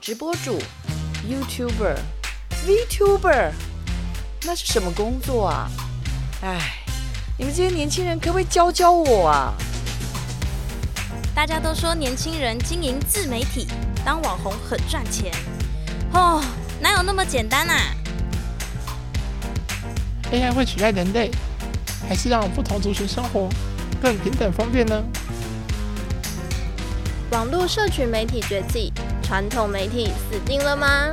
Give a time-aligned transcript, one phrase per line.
[0.00, 0.58] 直播主、
[1.28, 1.94] YouTuber、
[2.66, 3.50] VTuber，
[4.44, 5.70] 那是什么工作啊？
[6.40, 6.58] 哎，
[7.36, 9.52] 你们这些年轻人可不可以教教我啊？
[11.34, 13.68] 大家都说年轻人经营自媒体、
[14.02, 15.30] 当网红很赚钱，
[16.14, 16.42] 哦，
[16.80, 17.76] 哪有那么简单啊
[20.32, 21.30] ？AI 会取代人类，
[22.08, 23.50] 还是让不同族群生活
[24.00, 25.04] 更平等方便呢？
[27.32, 28.92] 网络社群媒体崛起，
[29.30, 31.06] 传统媒体死定了吗？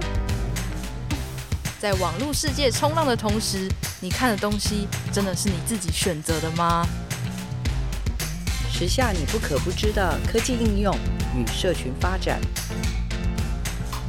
[1.80, 6.84] 在网络世界冲浪的同时，你看的东西真的是你自己选择的吗？
[8.72, 10.92] 时下你不可不知的科技应用
[11.36, 12.42] 与社群发展，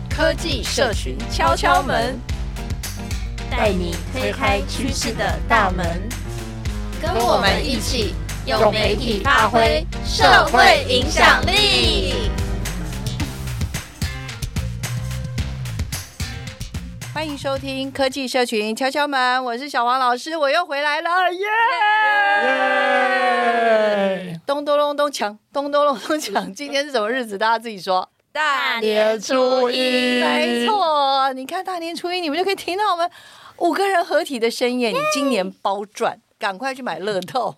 [0.09, 2.19] 科技社群敲敲门，
[3.51, 6.09] 带你推开趋势的大门，
[7.03, 8.15] 跟我们一起。
[8.47, 12.31] 用媒体发挥社会影响力。
[17.19, 21.49] 欢迎收听科技社群敲敲门，我是小王老师，我又回来了，耶、
[24.23, 24.37] yeah!
[24.37, 24.41] yeah!！
[24.47, 27.37] 咚咚咚咚锵，咚咚咚咚锵，今天是什么日子？
[27.37, 28.09] 大家自己说。
[28.31, 33.11] 大年初一，没错，你看大年初一，你们就可以听到我们
[33.57, 36.21] 五个人合体的声音，你今年包赚。
[36.39, 37.53] 赶快去买乐透，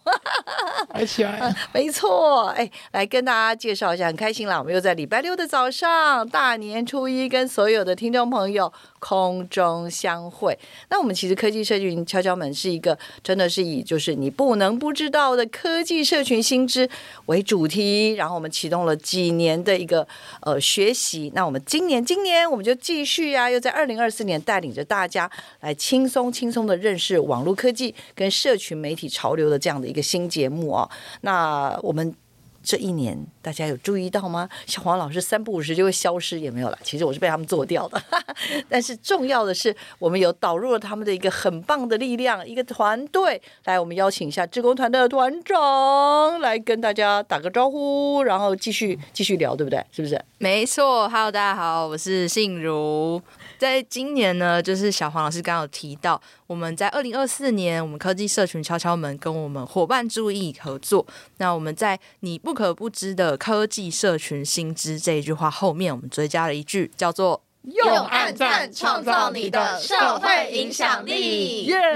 [0.92, 10.58] 而且、啊，没错，哎，来跟大家介绍一下，很开心啦，我们又在礼拜六的早上，大年初一，跟所有的听众朋友空中相会。
[10.88, 16.88] 那我们其实科技社群敲敲门是一个，真的是以就是你不能不知道的科技社群新知
[17.26, 20.04] 为主题，然后我们启动了几年的一个
[20.40, 21.30] 呃学习。
[21.36, 25.30] 那我们今年，今年我们就继续啊，又在二零二四年带领着大家
[25.60, 28.80] 来轻松轻松的认识网络科技跟社群。
[28.80, 30.79] 媒体潮流的这样的一个新节目啊，
[31.22, 32.14] 那我们
[32.62, 34.46] 这一年大家有注意到吗？
[34.66, 36.78] 小黄老师三不五时就会消失，也没有了。
[36.82, 38.00] 其实我是被他们做掉的，
[38.68, 43.40] 但是重要的是，我们有导入了他们的一个很棒的力量，一个团队。
[43.64, 49.82] 来，我们邀请一下志工团的团长来跟大家打个招呼，然后继续继续聊，对不对？
[49.90, 50.22] 是不是？
[50.36, 51.08] 没错。
[51.08, 53.22] Hello，大家好，我是信如。
[53.60, 61.06] 在今年呢，就是小黄老师刚刚有提到，我们在二零二四年，我们科技社群敲敲门跟我们伙伴注意合作。
[61.36, 67.42] 那我们在你不可不知的科技社群新知这一句话后面，我们追加了一句，叫做。
[67.62, 71.64] 用暗赞创造你的社会影响力。
[71.64, 71.94] 耶、yeah!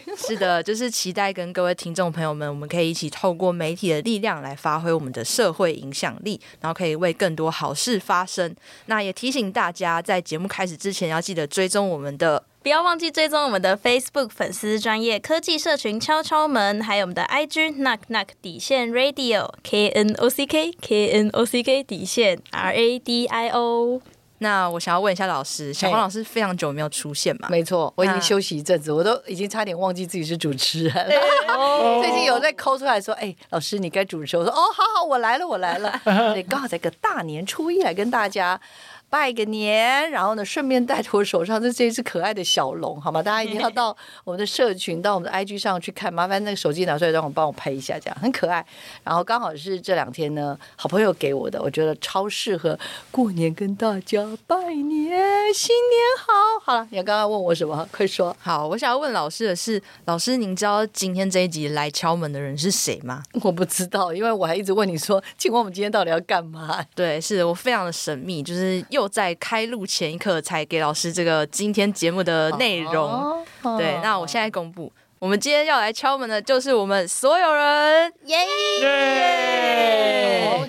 [0.00, 0.26] yeah!！
[0.26, 8.54] 是的，就是期待跟各位听众朋友们，我们可以一起透过媒体的力量来发挥我们的社会影响力，然后可以为更多好事发声。
[8.86, 12.42] 那也提醒大家，在节目开始之前，要记得追踪我们的。
[12.64, 21.44] 不要忘记追踪我们的 Facebook 粉丝专业科技社群敲敲门，还有我们的 IG knock knock 底线 Radio K N O C K K N O
[21.44, 24.00] C K 底线 R A D I O。
[24.38, 27.48] 那我想要问一下老师，小黄老师非常久没有出现嘛？
[27.50, 32.00] 没错，我已经休息一阵子，我都已经差点忘记自己是主持人了。
[32.00, 36.00] 最近有在抠出来说：“哎，老师你该主持。”我说：“哦，好好，我来了，我来了。
[36.32, 38.58] ”对，刚好在个大年初一来跟大家。
[39.14, 43.22] 拜个年，然后呢，顺便带着我手上的这只可爱的小龙，好吗？
[43.22, 46.12] 大家一定要到我们的社群，到我们的 IG 上去看。
[46.12, 48.66] 麻烦那个手机拿出来，让我帮我拍一下，这样很可爱。
[49.04, 52.76] 然后刚好是这两天呢，好朋友给我的，我觉得超适合
[53.12, 56.64] 过年跟大家拜年，新年好。
[56.64, 57.88] 好了，你刚刚问我什么？
[57.92, 58.36] 快说。
[58.40, 63.22] 好，我想要问老师的是，老师您知道今天这一集来敲门的人是谁吗？
[63.42, 66.84] 我不知道，因为我还一直问你说，请问我们今天到底要干嘛？
[66.96, 69.03] 对，是我非常的神秘，就是又。
[69.08, 73.44] 在开录前一刻才给老师这个今天节目的内容。
[73.62, 78.38] Oh, 对，那我现在公布，我们今天要来敲门的就是我们所有人，耶！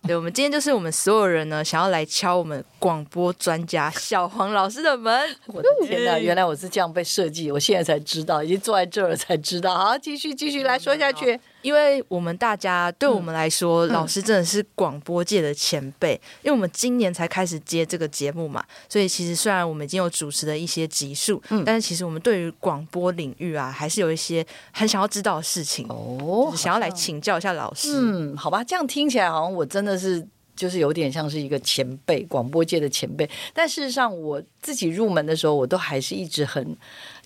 [0.07, 5.28] 对，我们今天就是我们所有人呢，想要来敲我们广播专家小黄老师的门。
[5.47, 9.75] 我的天哪，原来我是这样被设计，我现在才知道，已经坐在这儿才知道。
[9.75, 11.40] 好，继续继续来说下去。
[11.66, 16.14] 因为我们大家对我们来说，嗯、老师真的是广播界的前辈。
[16.14, 27.90] 嗯、因为我们今年才开始接这个节目嘛，所以其实虽然我们已经有主持的一些集数，嗯，但是其实我们对于广播领域啊，还是有一些很想要知道的事情哦，就是、想要来请教一下老师。
[27.96, 30.23] 嗯，好吧，这样听起来好像我真的是
[30.56, 33.28] 就是有点像是一个前辈，广播界的前辈。
[33.56, 36.78] 但事实上，我自己入门的时候，我都还是一直很。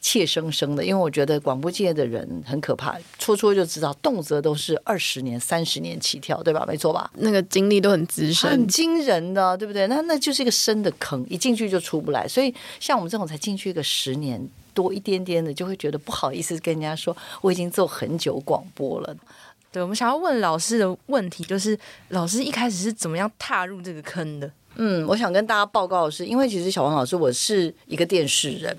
[0.01, 6.65] 怯生生的，因为我觉得广播界的人很可怕，戳戳就知道，动辄都是二十年、三十年起跳，对吧？
[6.67, 7.09] 没错吧？
[7.15, 9.87] 那个经历都很资深，很惊人的，对不对？
[9.87, 12.27] 那那就是一个深的坑，一进去就出不来。
[12.27, 14.41] 所以像我们这种才进去一个十年
[14.73, 19.15] 多一点点的，就会觉得不好意思跟人家说我已经做很久广播了。
[19.71, 24.51] 对，我们想要问老师的问题就是，老师一开始是怎么样踏入这个坑的？
[24.77, 28.75] 嗯，我想跟大家报告的是，因为其实小王老师我是一个电视人，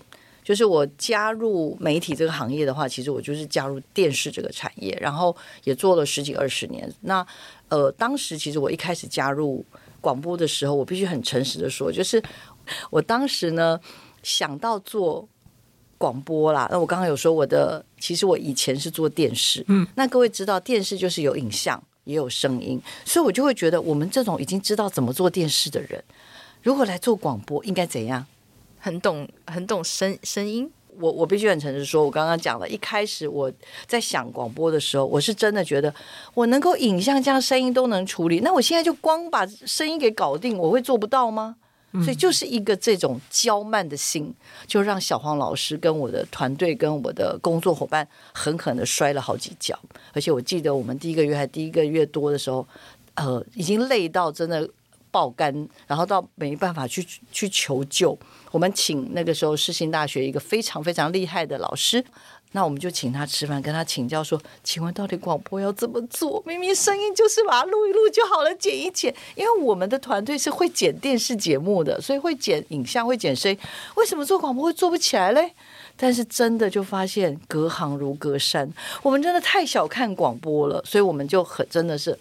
[0.51, 6.93] 就是我加入媒体这个行业的话，其实我就是加入电视这个产业，然后也做了十几二十年。
[7.03, 7.25] 那
[7.69, 9.65] 呃，当时其实我一开始加入
[10.01, 12.21] 广播的时候，我必须很诚实的说，就是
[12.91, 13.79] 我当时呢
[14.25, 15.29] 想到做。
[15.97, 26.03] 广播啦，那我刚刚有说我的，其实我以前是做电视，嗯，那各位知道电视就是有影像也有声音，所以我就会觉得我们这种已经知道怎么做电视的人，
[26.63, 28.25] 如果来做广播应该怎样？
[28.81, 30.69] 很懂很懂声声音，
[30.99, 33.53] 我我必须很诚实说，我刚刚讲了一开始我
[33.87, 35.95] 在想广播的时候，我是真的觉得
[36.35, 41.57] 我能够影像加声音都能处理，那我现在就光把声音给搞定，我会做不到吗？
[42.05, 44.33] 所以就是一个这种娇慢的心，
[44.65, 49.77] 就让小黄老师跟我的团队跟我的工作伙伴狠狠的摔了好几跤。
[50.13, 52.65] 而且我记得我们第一个月还第一个月多的时候，
[53.15, 54.71] 呃，已经累到真的
[55.11, 58.17] 爆肝，然后到没办法去去求救。
[58.51, 62.05] 我们请那个时候世新大学一个非常非常厉害的老师。
[62.53, 66.43] 那我们就请他吃饭，跟他请教说：“请问到底广播要怎么做？
[66.45, 69.15] 明明声音就是把它录一录就好了，剪一剪。
[69.37, 73.57] 因为我们的团队是会剪电视节目的，所以会剪影像，会剪声音。
[73.95, 75.53] 为什么做广播会做不起来嘞？
[75.97, 78.69] 但是真的就发现隔行如隔山，
[79.01, 82.19] 我们真的太小看广播了，所以我们就很真的是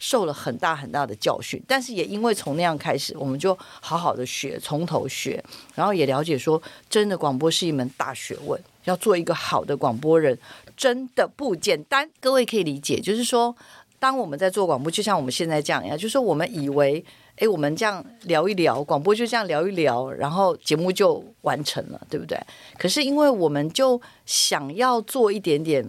[0.00, 1.62] 受了很大很大的教训。
[1.68, 5.40] 但是也因为从那样开始，我们就好好的学，从头学，
[5.76, 10.36] 然后也了解说，真的广播是一门大学问。”要做一个好的广播人，
[10.74, 12.10] 真的不简单。
[12.18, 13.54] 各位可以理解，就是说，
[13.98, 17.04] 当我们在做广播，就像我们现在这样一样，就是说，我们以为，
[17.36, 22.40] 哎，我们这样聊一聊，广播就这样聊一聊，然后节目就完成了，对不对？
[22.78, 25.86] 可是，因为我们就想要做一点点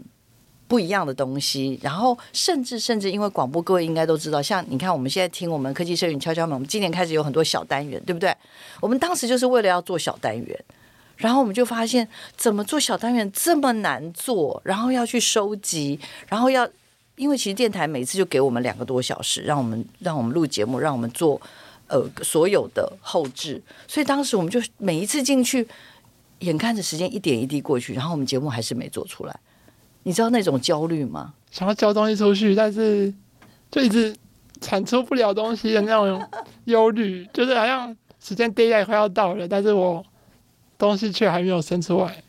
[0.71, 8.33] 不一样的东西，然后甚至甚至，因为广播，各位应该都知道，像你看，我们现在听我们科技社群敲敲门，我们今年开始有很多小单元，对不对？
[8.79, 10.65] 我们当时就是为了要做小单元。
[11.17, 12.07] 然后我们就发现，
[12.37, 16.65] 怎么做小单元这么难做，然后要去收集，然后要，
[17.17, 21.41] 因为其实电台每次就给我们两个多小时，让我们让我们录节目，让我们做
[21.87, 25.67] 呃所有的后置，所以当时我们就每一次进去，
[26.39, 29.39] 眼看着时间一点一滴过去，然后我们节目还是没做出来，
[30.03, 31.33] 你知道那种焦虑吗？
[31.51, 33.13] 想要交东西出去，但是
[33.69, 34.15] 就一直
[34.59, 36.21] 产出不了东西的那种
[36.65, 40.03] 忧虑， 就是好像时间 deadline 快要到了，但是我。
[40.77, 42.23] 东西却还没有生出来，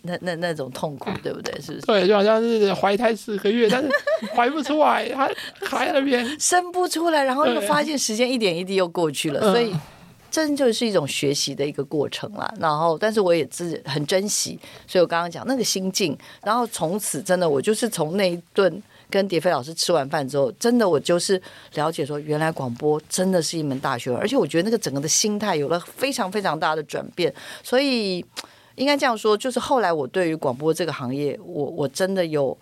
[0.00, 1.52] 那那那种痛苦，对不对？
[1.60, 1.84] 是不是？
[1.84, 3.90] 对，就好像是怀胎四个月，但是
[4.34, 5.30] 怀不出来，还
[5.68, 9.70] 还在那边生不出来，然后又发现时间一点一滴又过去了，所以
[10.32, 12.52] 真就是一种学习的一个过程啦。
[12.58, 14.58] 然后，但是我也自很珍惜，
[14.88, 18.82] 所以我刚刚讲那个心境，然后从此真的，我就是从那一顿。
[19.10, 21.38] 跟蝶飞老师吃完饭之后，真的我就是
[21.74, 27.30] 了解说，原来广播真的是一门大学，而且我觉得那个整个的心态有了非常非常大的转变。
[27.62, 28.24] 所以
[28.76, 32.56] 应该这样说，就是后来我对于广播这个行业，我我真的有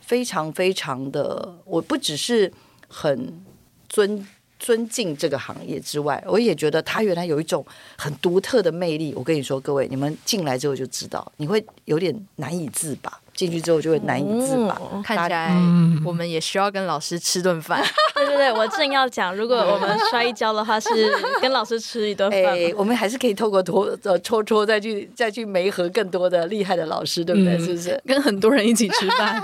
[0.00, 2.52] 非常非常的，我不只是
[2.86, 3.44] 很
[3.88, 4.24] 尊
[4.58, 7.64] 尊敬这个行业之外，我也觉得他原来有一种
[7.96, 9.12] 很独特的魅力。
[9.14, 13.20] 我跟你说，各位，你们进来之后就知道，你会有点难以自拔。
[13.36, 15.54] 进去之后就会难以自拔，嗯、看起来
[16.04, 17.84] 我们也需要跟老师吃顿饭。
[18.16, 20.88] 对对对，我正要讲，如果我们摔一跤的话，是
[21.40, 22.44] 跟老师吃一顿 饭。
[22.46, 27.56] 哎，我们还是可以透过托呃戳戳再去再去媒合更多的厉害的老师，对不对？
[27.56, 28.00] 嗯、是不是？
[28.08, 29.42] 跟很多人一起吃饭，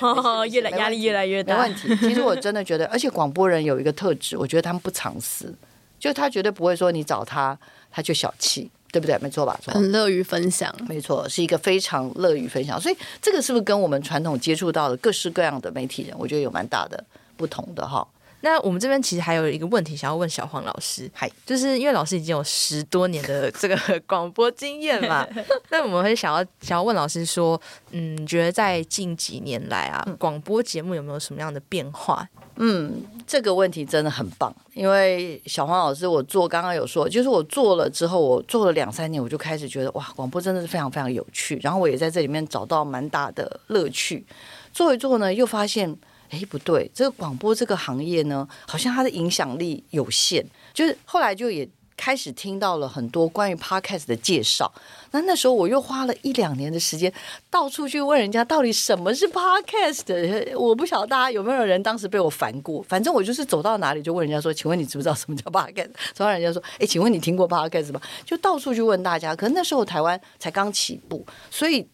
[0.00, 1.54] 哦、越来压力越来越大。
[1.54, 1.94] 没问题。
[1.98, 5.54] 其实我真的觉得，而且广播人有一个特质，我觉得他们不藏私，
[5.98, 7.58] 就他绝对不会说你找他
[7.90, 8.70] 他就小气。
[8.90, 9.18] 对不对？
[9.18, 9.58] 没错吧？
[9.66, 12.80] 很乐于分享，没错，是一个非常乐于分享。
[12.80, 17.02] 所以这个是不是跟我们传统接触到的各式各样的媒体人，我觉得有蛮大的
[17.36, 18.06] 不同的哈？
[18.40, 23.76] 那我们这边其实还有一个问题想要问小黄老师，嗨，就是因为老师已经有十多年的这个
[24.06, 25.26] 广播经验嘛，
[25.70, 32.28] 那我们会想要想要问老师说，嗯，觉得在近几年来啊，广播节目有没有什么样的变化？
[32.60, 44.24] 嗯，这个问题真的很棒，因为小黄老师，我做刚刚有说，就是我做了之后，我做了两三年，我就开始觉得哇，广播真的是非常非常有趣，然后我也在这里面找到蛮大的乐趣。
[44.72, 45.94] 做一做呢，又发现，
[46.30, 50.42] 哎，不对，这个广播这个行业呢，好像它的影响力有限，
[50.72, 51.68] 就是后来就也。
[51.98, 54.72] 开始听到了很多关于 podcast 的介绍，
[55.10, 57.12] 那那时候我又花了一两年的时间，
[57.50, 60.56] 到处去问人家到底什么是 podcast。
[60.56, 69.34] 我不晓得大家有没有人当时被我烦过，反正我就是走到哪里就问人家说：“请问你知不知道什么叫 podcast？” 走到人家说：“哎，请问你听过 podcast 吗？”就到处去问大家。
[69.34, 71.84] 可是那时候台湾才刚起步，所以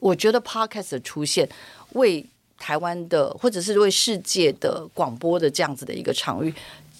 [0.00, 1.48] 我觉得 podcast 的出现
[1.94, 2.24] 为
[2.58, 6.54] 台湾的或者是为世界的广播的这样子的一个场域。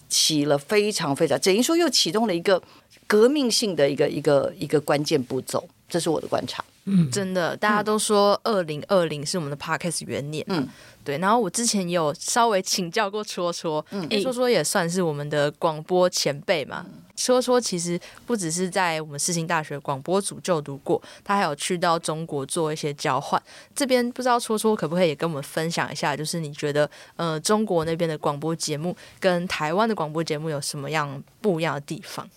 [0.08, 2.62] 起了非常非常，等于说又启动了一个
[3.06, 6.64] 革命性的一个一个一个关键步骤，这是我的观察。
[6.86, 10.66] 嗯，真的，大家都说二零二零是我们的 Podcast 元年，嗯，
[11.04, 11.18] 对。
[11.18, 16.86] 然后我之前也有稍微请教过戳戳，嗯，戳戳也算是我们的广播前辈嘛。
[17.16, 23.42] 戳戳其实不只是在我们世新大学广播组就读过，他还有去到中国做一些交换。
[23.74, 32.28] 这边不知道戳戳可不可以也跟我们分享一下，就是你觉得呃中国那边的广播节目跟台湾的广播节目有什么样不一样的地方？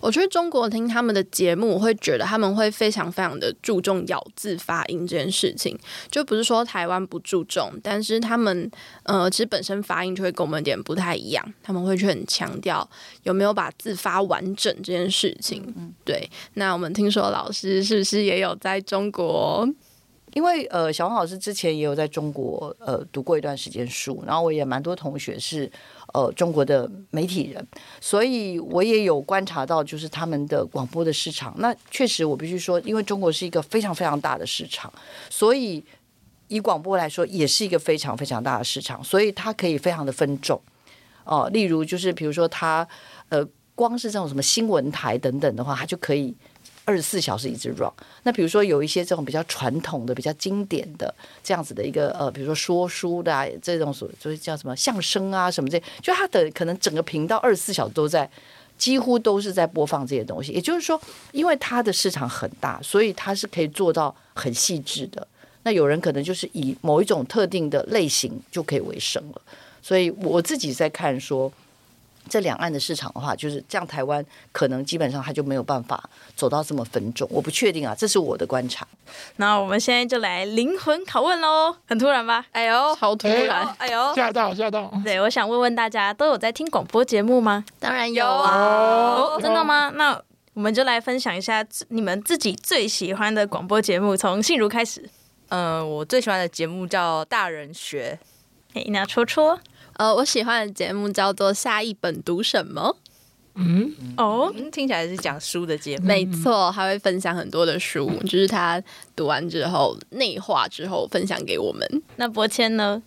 [0.00, 5.78] 我觉得中国听他们的节目，我会觉得他们会非常非常的注重咬字发音这件事情，
[6.10, 8.70] 就不是说台湾不注重，但是他们
[9.04, 12.88] 呃其实本身发音就会跟我们有点不太一样，他们会去很强调
[13.22, 15.62] 有没有把字发完整这件事情。
[15.76, 19.68] 嗯、对，那我们听说老师是不是也有在中国？
[20.32, 25.70] 因为呃，小黄老师之前也有在中国呃读过一段时间书，然后我也蛮多同学是。
[26.14, 27.62] 呃，中国的媒体人，
[28.00, 31.54] 所以我也有观察到，就是他们的广播的市场。
[31.58, 34.90] 那确实，我必须说，因为中国是一个非常非常大的市场，
[35.28, 35.84] 所以
[36.46, 40.58] 以广播来说，也是一个非常非常大的市场，所以它可以非常的分众。
[41.24, 42.88] 哦、呃，例如就是比如说，它
[43.28, 46.34] 呃，光是这种什么新闻台等等的话，它就可以。
[46.88, 47.92] 二十四小时一直 run。
[48.22, 51.14] 那比如说有一些这种比较传统的、比较经典的
[51.44, 58.28] 这样子的一个呃，比如说说书的啊，这种所就是叫什么相声啊什么这，就它的可能整个频道二十四小时都在，
[58.78, 60.52] 几乎都是在播放这些东西。
[60.52, 60.98] 也就是说，
[61.32, 65.26] 因为它的市场很大，所以它是可以做到很细致的。
[65.64, 69.42] 那有人可能就是以某一种特定的类型就可以为生了。
[69.82, 71.52] 所以我自己在看说。
[72.28, 73.88] 这两岸的市场的话，就是这样。
[73.88, 78.86] 台湾可能基本上它就没有办法走到这么分众，我不确定啊，这是我的观察。
[79.36, 82.44] 那我们现在就来灵魂拷问喽，很突然吧？
[82.52, 83.66] 哎呦，好突然！
[83.78, 84.92] 哎呦，吓到吓到！
[85.02, 87.64] 对，我想问问大家，都有在听广播节目吗？
[87.80, 88.52] 当然有啊！
[88.52, 89.90] 哦，真的吗？
[89.94, 90.20] 那
[90.52, 95.08] 我们就来分享一下你们自己最喜欢的广播节目，从信如开始。
[95.48, 98.18] 嗯、呃，我最喜欢的节目叫《大人学》。
[98.78, 99.58] 哎，那戳戳。
[99.98, 102.96] 呃，我喜欢的节目叫做《下一本读什么》。
[103.56, 106.04] 嗯，哦，听起来是讲书的节目。
[106.04, 108.80] 没错，他会分享很多的书，就是他
[109.16, 112.02] 读完之后内化之后分享给我们。
[112.14, 113.02] 那博谦呢？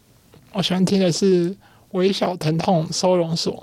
[0.52, 1.50] 我喜欢听的是
[1.92, 3.54] 《微小疼痛收容所》。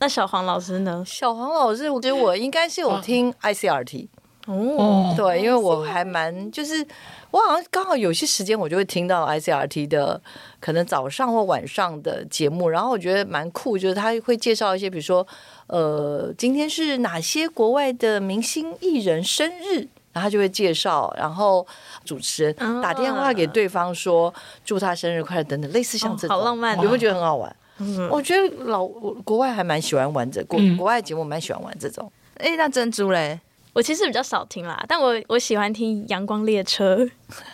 [0.00, 1.04] 那小黄老师呢？
[1.06, 4.08] 小黄老师，我觉得我应该是有听 ICRT。
[4.46, 6.86] 哦，对，因为我还蛮就是。
[7.32, 10.20] 我好像刚好有些时间，我就会听到 ICRT 的
[10.60, 15.26] 可能早上或晚上的节目，然后我觉得蛮酷，就是他会介绍一些，比如说，
[15.66, 19.76] 呃，今天是哪些国外的明星艺人生日，
[20.12, 21.66] 然后他就会介绍，然后
[22.04, 24.30] 主持人打电话给对方说
[24.62, 27.56] 祝他生日快乐等等，类似像这种，哦、好浪漫，有没有觉得很好玩？
[27.78, 28.86] 嗯、我觉得老
[29.24, 32.12] 国外还蛮喜欢玩这国国外节目，蛮喜欢玩这种。
[32.36, 33.40] 哎、嗯，那珍珠嘞？
[33.72, 36.96] 我其实比较少听啦，但我我喜欢听《阳光列车》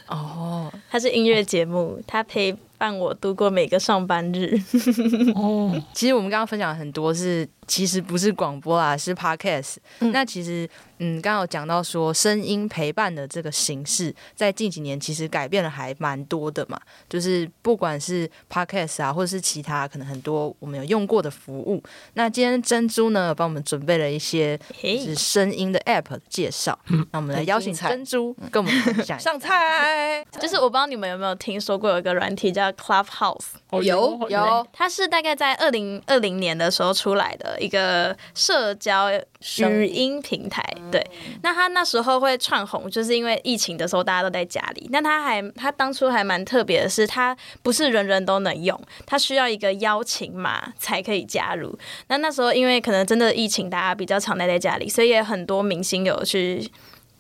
[0.09, 4.59] 哦，它是音乐节目，它陪伴我度过每个上班日。
[5.35, 7.47] 哦，其实我们刚刚分享很多是。
[7.69, 9.77] 其实不是广播啊，是 podcast。
[9.99, 10.67] 嗯、那其实，
[11.01, 16.81] 嗯，刚刚有讲到说声音陪伴的这个形式，在近几年其实改变了还蛮多的嘛。
[17.11, 21.83] 就是不管是 podcast 啊，或者是其他可能很多我们有用过的服务。
[22.15, 26.79] 那今天珍珠呢，帮我们准备了一些是声音的 app 的介绍。
[26.89, 30.25] 嗯、那我们来邀请珍珠跟我们分享 上菜。
[30.41, 33.47] 就是我不知道你们有没有听说过有一个软体叫 Clubhouse。
[33.71, 37.59] 哦，有有，它是大概在二零二零年的时候出来的。
[37.61, 41.05] 一个社交语音平台，对，
[41.43, 44.89] 那它那时候会窜红，就是因为疫情的时候大家都在家里。
[44.91, 51.79] 那它还，它当初还蛮特别的是，它不是人人都能用，它需要一个邀请码才可以加入。
[52.07, 56.71] 那那时候因为可能真的疫情，大家比较常待在家里，所以也很多明星有去。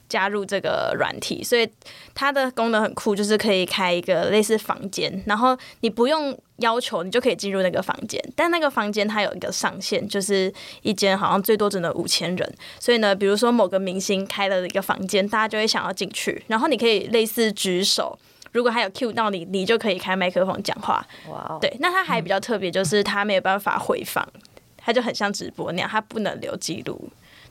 [0.08, 1.68] 加入这个软体，所以
[2.14, 8.22] 它的功能很酷，就是可以开一个类似房间，然后你不用要求，你就可以进入那个房间。
[8.34, 12.54] 但那个房间它有一个上限，就是一间好像最多只能五千人。
[12.80, 18.18] 所以呢，比如说某个明星开了一个房间，大家就会想要进去，然后你可以类似举手，
[18.52, 21.06] 如果还有 cue 到你，你就可以开麦克风讲话。
[21.28, 21.58] 哇哦！
[21.60, 24.26] 对，那它还比较特别，就是它没有办法回放，
[24.76, 27.10] 它就很像直播那样，它不能留记录。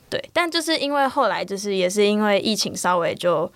[0.09, 3.51] 对，但就是因为后来就是也是因为疫情稍微就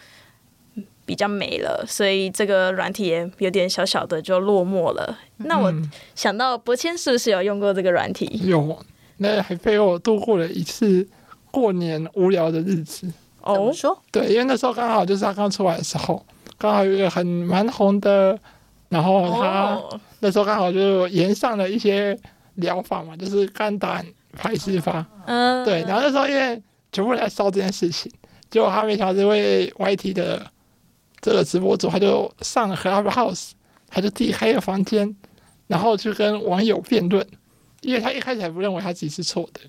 [1.05, 5.17] 比较没了，所以这个软体也有点小小的就落寞了。
[5.38, 5.74] 嗯、那我
[6.15, 8.29] 想到博谦是不是有用过这个软体？
[8.43, 8.77] 有，
[9.17, 11.08] 那还陪我度过了一次
[11.51, 13.12] 过年无聊的日子。
[13.41, 13.98] 哦，说？
[14.12, 16.25] 对，因为那时候刚好就是他刚出来的时候，
[16.58, 18.38] 刚好有一个很蛮红的，
[18.89, 19.81] 然后他
[20.20, 22.17] 那时候刚好就延上了一些。
[22.55, 25.06] 疗法嘛，就是肝胆排湿法。
[25.26, 26.62] 嗯，对，然后那时候因为
[26.92, 28.12] 全部人在烧这件事情，
[28.50, 30.46] 结果他没想到这位 YT 的
[31.22, 33.52] 这个直播主，他就上了 Clubhouse，
[33.88, 35.16] 他就自己开一个房间，
[35.68, 37.26] 然后去跟网友辩论，
[37.82, 39.62] 因为他一开始还不认为他自己是错的，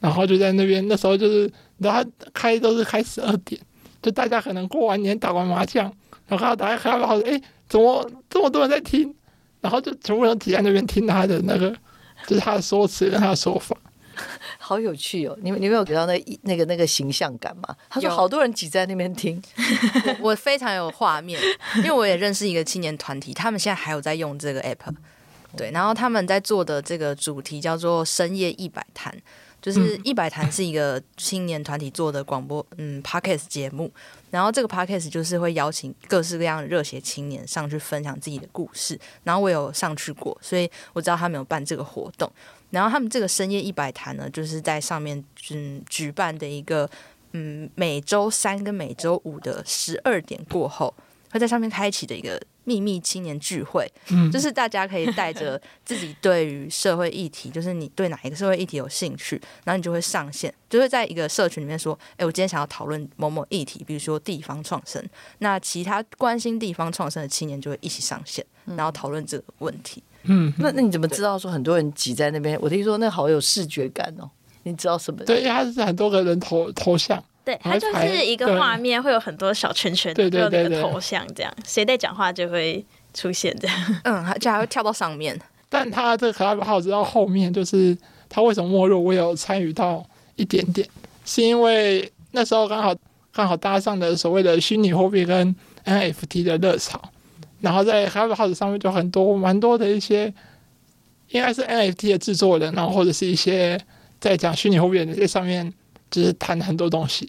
[0.00, 3.60] 然后就在那边，那时候就是，然后他开都是开十二点，
[4.02, 5.84] 就大家可能过完年打完麻将，
[6.26, 9.14] 然后他打开 Clubhouse，哎，怎么这么多人在听？
[9.60, 11.74] 然后就全部人挤在那边听他的那个，
[12.26, 13.76] 就是他的说辞跟他的说法，
[14.58, 15.36] 好有趣哦！
[15.42, 17.76] 你们你们有给到那那个那个形象感吗？
[17.88, 19.42] 他说好多人挤在那边听，
[20.20, 21.40] 我，我非常有画面，
[21.76, 24.94] 因为我也认识一个青年团体，他们现在还有在用这个 app，
[25.56, 29.14] 对，然后他们在做的这个主题叫做深夜一百谈。
[29.64, 33.90] 就是一百谈是一个青年团体做的广播， 嗯，Podcast 节目。
[34.30, 39.00] 然后这个 Podcast 就是会邀请各式各样的热血青年上去分享自己的故事。
[39.22, 42.30] 然后我有上去过，所以我知道他们有办这个活动。
[42.68, 46.90] 然后他们这个深夜一百谈呢，就是在上面嗯举办的一个
[47.32, 50.92] 嗯每周三跟每周五的十二点过后，
[51.34, 52.40] 会在上面开启的一个。
[52.66, 65.06] 秘密青年聚会，嗯，就是大家可以带着自己对于社会议题，就是你对哪一个社会议题有兴趣，然后你就会上线，就会在一个社群里面说，哎，我今天想要讨论某某议题，比如说地方创生，
[65.40, 70.02] 那其他关心地方创生的青年就会一起上线，然后讨论这个问题。
[70.22, 72.58] 嗯，那那你怎么知道说很多人挤在那边？
[72.62, 74.30] 我听说那好有视觉感哦，
[74.62, 75.22] 你知道什么？
[75.26, 77.22] 对，因为它是很多个人头头像。
[77.44, 82.82] 对，它就是一个画面，会有很多小圈圈，对对对，头像这样，谁在讲话就会
[83.12, 84.00] 出现这样。
[84.04, 85.38] 嗯，而且还会跳到上面。
[85.68, 87.94] 但他这个 Clubhouse 到后面，就是
[88.30, 90.02] 他为什么没落，我有参与到
[90.36, 90.88] 一点点，
[91.26, 92.94] 是因为那时候刚好
[93.30, 96.98] 刚好搭上的所谓的虚拟货币跟 NFT 的热潮，
[97.60, 100.32] 然后在 Clubhouse 上面就很多蛮多的一些，
[101.28, 103.78] 应该是 NFT 的制作人，然后或者是一些
[104.18, 105.70] 在讲虚拟货币的在上面。
[106.14, 107.28] 就是谈很多东西，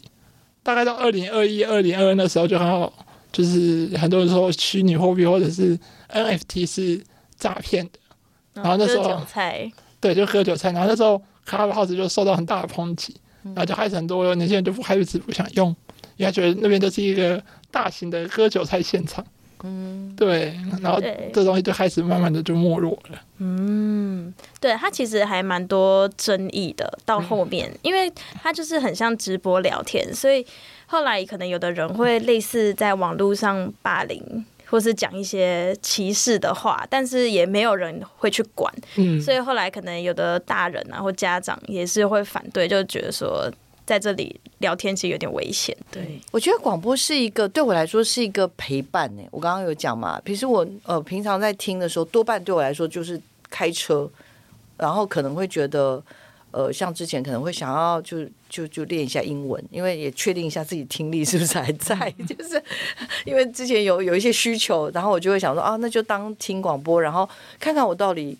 [0.62, 2.93] 大概到二零二一、二零二二那时候就很好，
[3.31, 5.75] 就是很多人说虚拟货币或者是
[6.10, 7.03] NFT 是
[7.36, 7.99] 诈骗的，
[8.53, 9.19] 然后那时候、
[9.99, 15.69] 对，就割韭菜，然后那时候 Clubhouse 就受到很大的抨击，然后就开始很多年轻人就不开始不想用，
[16.17, 19.25] 因为他觉得那边就是一个大型的割韭菜现场。
[19.65, 21.01] 嗯，对，然后
[21.34, 23.19] 这东西就开始慢慢的就没落了。
[23.39, 26.99] 嗯，对，它其实还蛮多争议的。
[27.04, 30.45] 到后面，嗯、因为它就是很像直播聊天，所以
[30.86, 38.71] 后来可能有的人会类似在网络上霸凌，或是讲一些歧视的话，但是也没有人会去管。
[38.97, 43.51] 嗯，所以后来可能有的大人啊或家长也是会反对，就觉得说。
[43.86, 45.76] 在这里聊天其实有点危险。
[45.91, 49.21] 对，我觉得广播是一个对我来说是一个陪伴呢。
[49.32, 54.10] 我刚刚有讲嘛，平时我呃平常在听的时候，多半对我来说就是开车，
[54.78, 56.04] 然后可能会觉得
[56.52, 61.95] 呃像之前可能会想要就就就练一下英文，因为也确定一下自己听力是不是还在，
[62.28, 62.62] 就是
[63.26, 68.38] 因为之前有有一些需求，然后我就会想说啊，那就当听广播，然后看看我到底。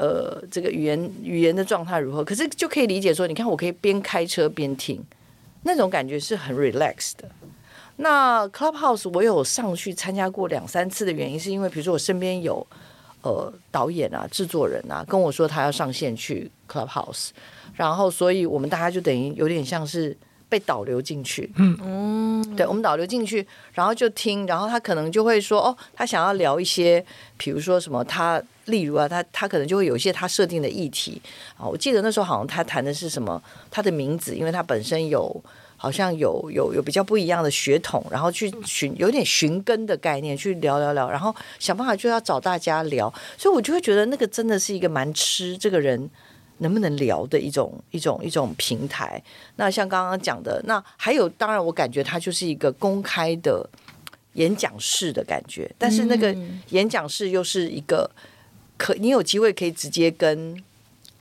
[0.00, 2.24] 呃，这个语言语言的状态如何？
[2.24, 4.98] 可是就可以理解说，你看，我可以边开车边听，
[5.64, 7.28] 那种感觉是很 relax 的。
[7.96, 12.66] 那 Clubhouse 我有上去参加过两三次的原因，是因为比如说我身边有
[13.20, 17.28] 呃导演啊、制作人啊跟我说他要上线去 Clubhouse，
[17.74, 20.16] 然后所以我们大家就等于有点像是
[20.50, 21.50] 被导流进去。
[21.56, 27.02] 嗯，对，我们导流进去，然后就听，然后他可能就会说，哦，他想要聊一些，
[27.38, 28.42] 比如说什么他。
[28.66, 31.20] 例如啊，他他可能就会有一些他设定的议题
[31.56, 31.66] 啊。
[31.66, 35.42] 我记得那时候好像他谈的是什么，他的名字，因为他本身有
[35.76, 46.08] 好像有有有比较不一样的血统，然后去寻有点寻根的概念去聊聊聊，然后想办法就要找大家聊，所以我就会觉得那个真的是一个蛮吃这个人
[46.60, 49.22] 能不能聊的一种一种一种平台。
[49.56, 53.68] 那像刚刚讲的，那还有当然我感觉它就是一个公开的
[54.34, 56.34] 演讲式的感觉，但是那个
[56.70, 58.10] 演讲式又是一个。
[58.82, 60.56] 可你有机会可以直接跟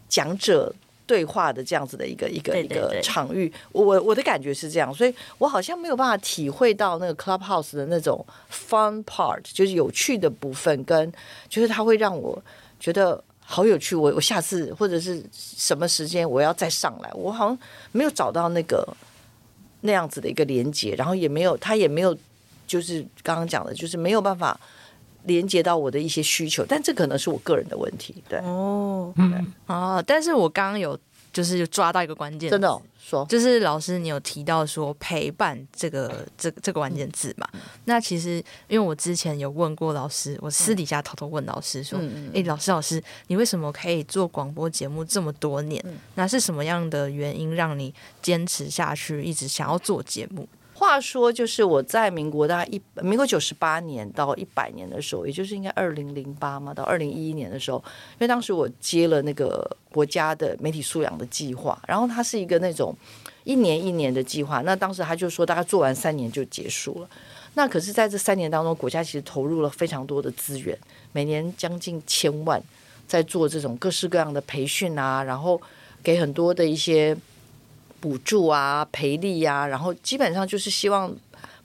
[0.08, 0.74] 讲者
[1.06, 11.12] 对话的这样子的一个一个一个场域，我我我的感觉是这样，所以我好像没有办法体会到那个 Clubhouse 的那种 fun part，就是有趣的部分，跟
[11.50, 12.42] 就是它会让我
[12.80, 13.22] 觉得
[13.52, 13.96] 好有趣。
[13.96, 17.60] 我我下次或者是什么时间我要再上来，我好像
[17.92, 18.88] 没有找到那个
[19.82, 22.16] 那样子的一个连接，然后也没有他也没有
[22.68, 24.60] 就是刚刚讲的，就是没有办法。
[25.26, 28.24] 连接到我的一些需求，但这可能是我个人的问题。
[28.30, 30.98] 对，哦，嗯，哦，但是我刚刚有
[31.34, 37.48] 就是抓到一个关键，真的、哦、说，就是老师你有提到说陪伴这个这个、这个关键字嘛？
[37.54, 45.84] 嗯、那其实因为我之前有问过老师，我私底下偷偷问老师说，哎、嗯欸，老师老师，你为什么可以做广播节目这么多年？
[45.88, 50.48] 嗯、那是什么样的原因让你坚持下去，一直想要做节目？
[50.80, 57.78] 话说，就是我在民国大概一民国九十八年到一百年的时候，也就是应该二零零八嘛，到二零一一年的时候，
[58.14, 62.96] 因为当时我接了那个国家的媒体素养的计划，然后它是一个那种
[63.44, 67.10] 一年一年的计划，那当时他就说大概做完三年就结束了。
[67.56, 70.78] 那可是在这三年当中，国家其实投入了非常多的资源，
[71.12, 72.64] 每年将近千万
[73.06, 75.62] 在做这种各式各样的培训啊，然后
[76.02, 77.18] 给很多的一些。
[78.00, 81.14] 补助啊，赔力呀、啊，然后基本上就是希望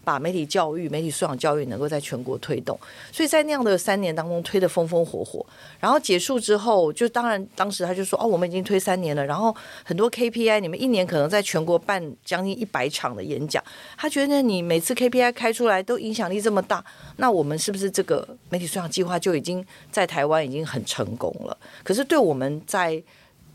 [0.03, 2.79] 把媒体教育、媒体素养教育能够在全国推动。
[3.11, 5.45] 所以在那样的三年当中推得风风火火，
[5.81, 13.65] 然后结束之后，就当然当时他就说：“哦，我们已经推三年了，然后很多 KPI，你们一年可能在全国办将近一百场的演讲。
[13.97, 16.85] 他觉得你每次 KPI 开出来都影响力这么大，
[17.17, 21.57] 那我们是不是这个媒体素养计划就已经在台湾已经很成功了？
[21.83, 23.03] 可是对我们在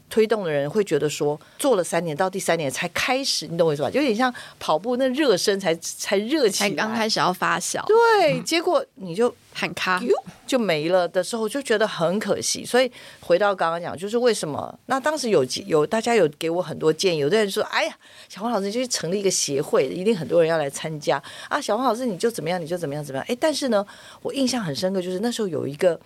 [0.09, 3.89] 推动的人会觉得说，做了三年到第三年才开始，你懂我意思吧？
[3.89, 7.85] 就有点像跑步那热身才才热起来，才刚开始要发酵。
[7.85, 10.01] 对，结果你就喊卡
[10.47, 12.65] 就没了的时候，就觉得很可惜。
[12.65, 12.91] 所以
[13.21, 14.77] 回到刚刚讲，就是为什么？
[14.87, 17.95] 那当时有有大家有给我很多建议，有的人说：“哎呀，
[18.27, 23.25] 小黄老师就去成立一个协会，一定很多人要来参加啊！”小黄老师你就怎么样，你就怎么样怎么样。
[23.29, 23.85] 哎，但是呢，
[24.21, 25.99] 我印象很深刻，就是那时候有一个。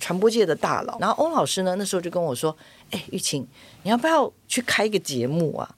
[0.00, 2.56] 传播界的大佬，然后翁老师呢，那时候就跟我说
[2.90, 3.46] ：“哎，玉琴，
[3.82, 5.74] 你要不要去开一个节目啊？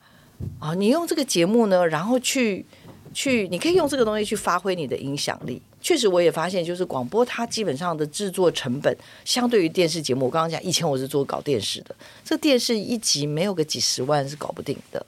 [0.59, 2.65] 啊，你用这个节目呢，然后去
[3.13, 5.61] 去，你可以用这个东西去发挥你的影响力。
[5.83, 8.95] 确实，我也发现，就是广播它基本上的制作成本，
[9.25, 15.05] 相对于电视节目，我刚刚讲，以前我是做搞电视的，这电视一集没有个几十万是搞不定的。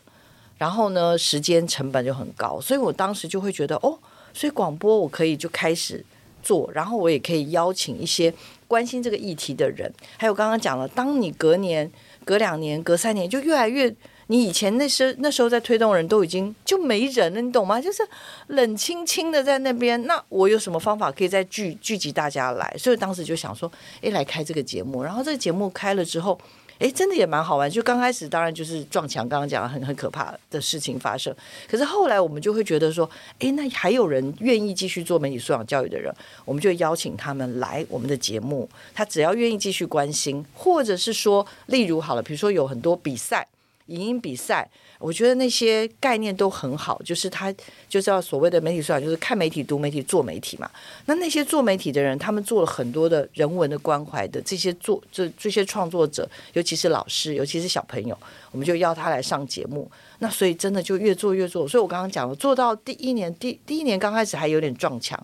[0.56, 3.98] 然后呢，时间成本就很高，所以我当时就会觉得，哦，
[4.32, 6.04] 所以广播我可以就开始
[6.42, 8.32] 做，然后我也可以邀请一些。”
[8.72, 11.92] 关心这个议题的人，还有刚刚讲了，当你隔年、
[12.24, 13.94] 隔两年、隔三年，就越来越，
[14.28, 17.78] 你以前那时那时候在推动人都已经就没人了，你懂吗？
[17.78, 18.02] 就是
[18.46, 20.02] 冷清清的在那边。
[20.06, 22.74] 那我有什么方法可以再聚聚集大家来？
[22.78, 25.02] 所以当时就想说，诶，来开这个节目。
[25.02, 26.40] 然后这个节目开了之后。
[26.78, 27.70] 哎，真的也蛮好玩。
[27.70, 31.34] 就刚开始，当然就是撞墙，刚刚讲很很可怕的事情发生。
[31.68, 33.08] 可是后来，我们就会觉得说，
[33.38, 36.12] 哎，那还有人愿意继续做媒体素养教育的人，
[36.44, 38.68] 我们就邀请他们来我们的节目。
[38.94, 43.46] 他只要愿意继续关心，或者是说，例如好了，比如说有很多比赛，
[43.86, 44.68] 影音比赛。
[45.02, 47.52] 我觉得那些概念都很好，就是他
[47.88, 50.70] 就是要所谓的媒体素养，就是看媒体、读媒体、做媒体嘛。
[51.06, 58.16] 那那些做媒体的人，他们做了很多的人文的关怀的这些做这这些创作者，尤其是老师，尤其是小朋友，
[58.52, 59.90] 我们就邀他来上节目。
[60.20, 61.66] 那所以真的就越做越做。
[61.66, 65.20] 所以我刚刚讲了，做到第一年，第第一年刚开始还有点撞墙，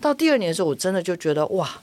[0.00, 1.80] 到第二年的时候，我真的就觉得哇，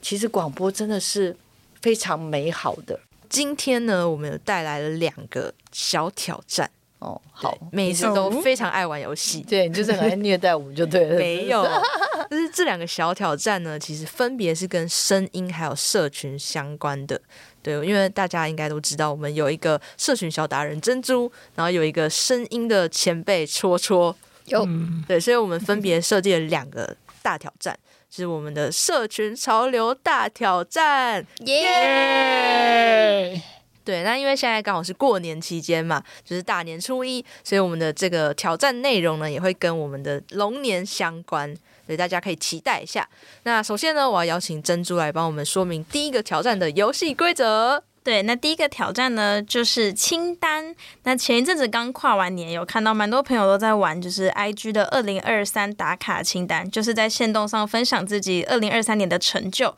[0.00, 1.36] 其实广播真的是
[1.82, 2.98] 非常美好的。
[3.28, 6.70] 今天呢，我们有带来了两个小挑战。
[7.00, 11.14] 哦，好，每次都非常爱玩游戏， 对，你就是很爱虐待我们就对了。
[11.18, 11.62] 没有，
[12.28, 17.20] 就是这两个小挑战呢，其实分别是跟声音还有社群相关的。
[17.62, 24.66] 对，因为大家应该都知道，我们有一个社群小达人珍珠，然后有一个声音的前辈戳戳，有，
[25.06, 27.78] 对，所以我们分别设计了两个大挑战，
[28.10, 33.40] 是我们的社群潮流大挑战，耶。
[33.88, 41.48] 对，那因为现在刚好是过年期间嘛，就是大年初一，所以我们的这个挑战内容呢，也会跟我们的龙年相关，
[41.86, 43.08] 所以大家可以期待一下。
[43.44, 47.82] 那首先呢，我要邀请珍珠来帮我们说明第一个挑战的游戏规则。
[48.04, 50.74] 对，那第一个挑战呢，就是清单。
[51.02, 59.74] 那前一阵子刚跨完年，有看到蛮多朋友都在玩，就是 IG 的二零二三打卡清单，就是在限动上分享自己二零二三年的成就。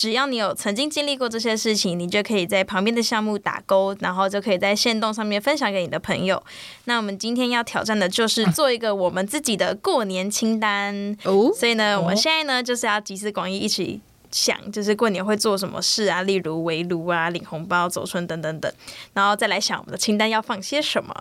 [0.00, 6.42] 只要你有曾经经历过这些事情，你就可以在旁边的项目打勾，然后就可以在线动上面分享给你的朋友。
[6.86, 11.52] 那我们今天要挑战的就是做一个我们自己的过年清单哦。
[11.54, 14.00] 所以呢，我们现在呢就是要集思广益一起。
[14.30, 18.72] 想就是过年会做什么事啊，例如围炉啊、领红包、走春等等等，
[19.12, 21.14] 然后再来想我们的清单要放些什么。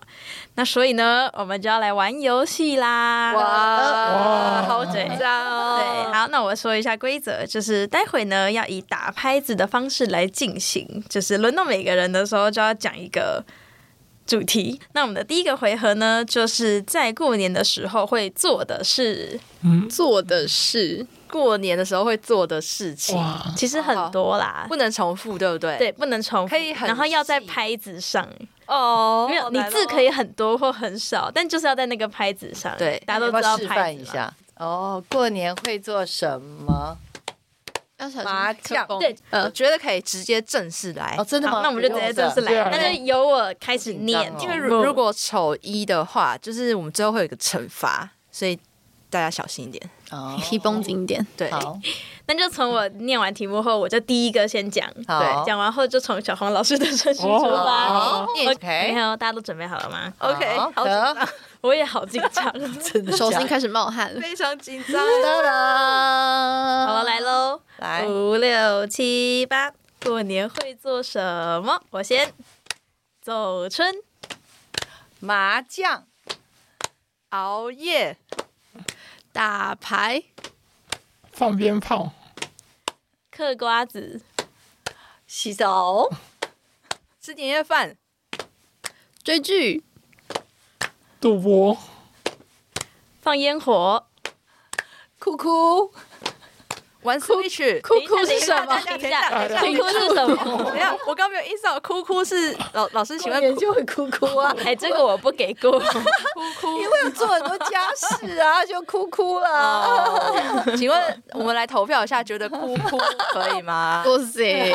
[0.56, 3.34] 那所以呢，我们就要来玩游戏啦！
[3.34, 5.80] 哇，哇好紧张哦！
[5.80, 13.44] 对，好，那我说一下规则，就是待会呢要以打拍子的方式来进行，就是轮到每个人的时候就要讲一个
[14.28, 14.80] 主题。
[14.94, 21.08] 那我们的第一个回合呢，就是在过年的时候会做的事，嗯，做的事。
[21.30, 23.18] 过年的时候会做的事情，
[23.56, 25.78] 其实很多啦，不能重复，对不对？
[25.78, 28.28] 对，不能重复，可以很，然后要在拍子上
[28.66, 32.76] 哦没有，你字可以很多或很少，但就是要在那个拍子上。
[32.78, 34.02] 对大家都知道示范拍子嘛。
[34.02, 34.34] 一下。
[34.58, 36.98] 哦，过年会做什么？
[37.98, 41.60] 要小麻将对，我呃，觉得可以直接正式来哦，，真的吗？
[41.62, 44.32] 那我们就直接正式来，那就由我开始念。
[44.40, 48.58] 因为如如果丑一的话，就是我们最后会有一个惩罚，所以
[49.10, 49.90] 大家小心一点。
[50.12, 50.38] 哦。
[50.42, 51.26] 皮绷紧一点。
[51.38, 51.50] 对，
[52.28, 54.88] 那就从我念完题目后，我就第一个先讲。
[54.94, 57.88] 对，讲完后就从小黄老师的顺序出发。
[57.88, 61.30] 好 OK 没有，大家都准备好了吗？OK，好好紧张，
[61.62, 62.52] 我也好紧张。
[62.82, 65.02] 真的手心开开始冒汗，非常紧张。
[65.02, 69.72] 好了，来喽，来，五六七八，
[70.04, 71.20] 过年会做什
[71.64, 71.82] 么？
[71.92, 72.32] 我先。
[73.22, 73.94] 走春，
[75.20, 76.06] 麻将、
[77.30, 78.18] 熬夜、
[79.40, 80.26] 打牌、
[81.32, 82.12] 放鞭炮、
[83.32, 84.22] 嗑瓜子，
[85.28, 86.12] 洗手、
[87.22, 87.96] 吃年夜饭、
[89.24, 89.86] 追剧、
[91.22, 91.78] 赌博、
[93.22, 94.10] 放烟火。
[95.18, 95.94] 哭哭、
[97.04, 97.82] 玩 Switch。
[97.82, 98.78] 哭哭是什么？
[98.86, 100.36] 等一下， 哭哭是什么？
[100.66, 105.72] 等一下，我刚没有意识到哭哭是老老师，请问年就会哭哭啊， 哎，这个我不给过。
[105.80, 105.88] 哭
[106.60, 109.48] 哭因为有做很多家事啊，就哭哭了。
[109.50, 112.98] 哦，请问我们来投票一下，觉得哭哭
[113.32, 114.02] 可以吗？
[114.04, 114.72] 不行，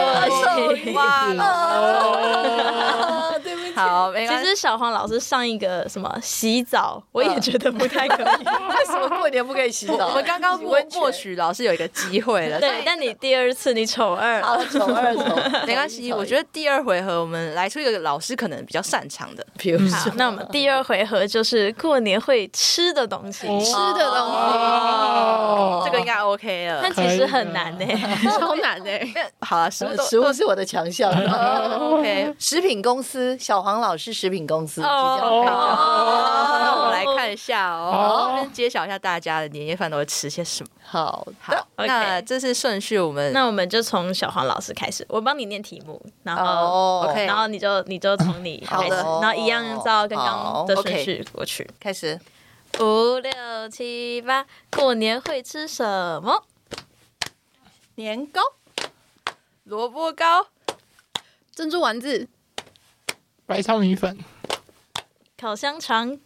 [0.95, 1.03] 哇，
[1.39, 4.51] 啊，对好，没其关系。
[4.51, 8.27] 实小黄老师上一个什么洗澡，我也觉得不太可以。
[8.45, 10.09] 为什么过年不可以洗澡？
[10.09, 15.23] 我们刚刚默洗温泉默许老师有一个机会了，对，但你第二次你丑二，好，丑二丑，
[15.67, 16.13] 没关系。
[16.13, 26.95] 我觉得第二回合我们来出一个老师可能比较擅长的，比如说，，那我们第二回合就是过年会吃的东西，哦吃的东西这个应该 OK 了但。
[26.95, 27.85] 其实很难呢。
[28.21, 29.07] 西 超难哎。
[29.41, 31.13] 好了，食物都食物是我的强项。
[31.13, 32.35] 都 OK。
[32.39, 40.71] 食品公司，小黄老师食品公司，即哦将开张那我们来看一下哦，好先揭晓一下大家的年夜饭都会吃些什么。
[40.85, 46.45] 好好的，，那这是顺序，我们那我们就从小黄老师开始，我帮你念题目，然后。
[46.45, 51.69] 哦 OK 然后你就你就从你 开始，好的然后一样照刚刚的顺序过去。
[51.81, 52.21] 开始。
[52.81, 55.85] 五六七八，过年会吃什
[56.23, 56.43] 么？
[57.95, 58.41] 年糕、
[59.63, 60.49] 萝卜糕、
[61.55, 62.27] 珍珠丸子、
[63.47, 64.19] 白炒米粉、
[65.37, 66.19] 烤香肠、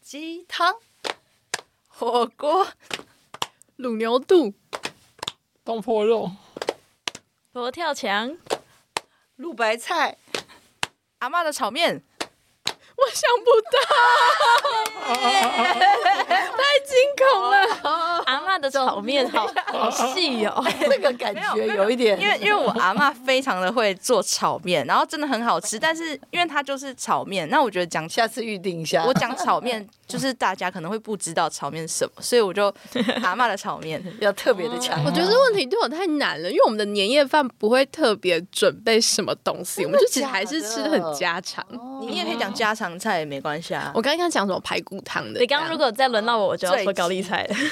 [0.00, 0.76] 鸡汤、
[1.88, 2.68] 火锅、
[3.78, 4.54] 卤牛肚、
[5.64, 6.30] 东坡肉、
[7.52, 8.36] 佛跳墙、
[9.38, 10.16] 卤白菜、
[11.18, 12.04] 阿嬷的炒面、
[12.66, 15.14] 我想不到，
[16.56, 17.66] 太惊恐了。
[18.62, 20.64] 的炒面好 好细哦。
[20.80, 29.04] 这个感觉有一点，因为因为我阿妈非常的会做炒面，然后真的很好吃，但是因为它就是炒面，那我觉得讲下次预定一下。
[29.04, 32.72] 我讲炒面，就是大家可能会不知道炒面是什么，所以我就
[33.24, 34.02] 阿妈的炒面。
[34.20, 41.64] 要特别的强，我觉得这问题对我太难了，因为我们的年夜饭不会特别准备什么东西，我们就其实还是吃的很家常。
[42.00, 43.90] 你也可以讲家常菜也没关系啊。
[43.94, 47.54] 我刚刚讲什么排骨汤的，你刚刚如果再轮到我，我就要说高丽菜了。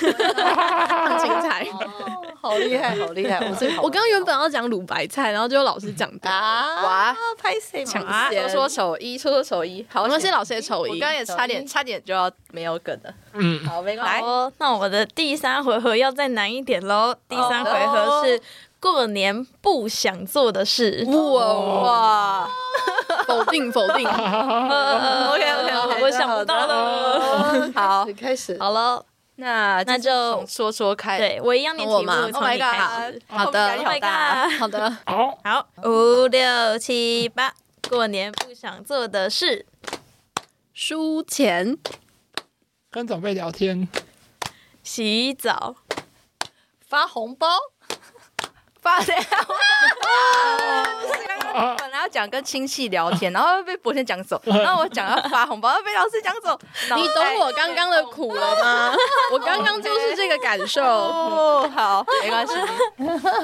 [0.88, 3.38] 放 青菜，哦好厉害，好厉害！
[3.50, 8.31] 我最好我刚刚原本要讲卤白菜，然后结果老师讲的，啊哇，拍谁抢嘛？
[8.31, 13.12] 说说丑一，说说丑一，好，那些老师也丑一我刚，刚也差点差点就要没有梗的。
[13.35, 14.23] 嗯，好，没关系。
[14.23, 17.14] 好哦，那我的第三回合要再难一点喽。
[17.29, 18.40] 第三回合是
[18.79, 21.05] 过年不想做的事。
[21.07, 22.51] 哇哇
[23.27, 24.19] 否定否定，，OK
[25.29, 27.71] OK 呃 OK，我想不到了。
[27.75, 29.05] 好，开始，好了，
[29.37, 31.19] 那那就从说说开。
[31.19, 33.23] 对我一样念题我吗目，从你开始。
[33.29, 34.43] 好的压力好大。
[34.43, 37.53] Oh my god 好的，好，好，五六七八，
[37.88, 39.66] 过年不想做的事，
[40.73, 41.77] 输钱、
[42.90, 43.87] 跟长辈聊天，
[44.83, 45.76] 洗澡，
[46.81, 47.46] 发红包，
[48.81, 49.07] 发了。
[51.78, 56.58] 本来要讲跟亲戚聊天，然后被博天讲走， 然后我讲要发红包，又被老师讲走。
[56.96, 58.92] 你懂我刚刚的苦了吗？
[59.32, 60.82] 我刚刚就是这个感受。
[60.82, 62.54] 哦，好，没关系，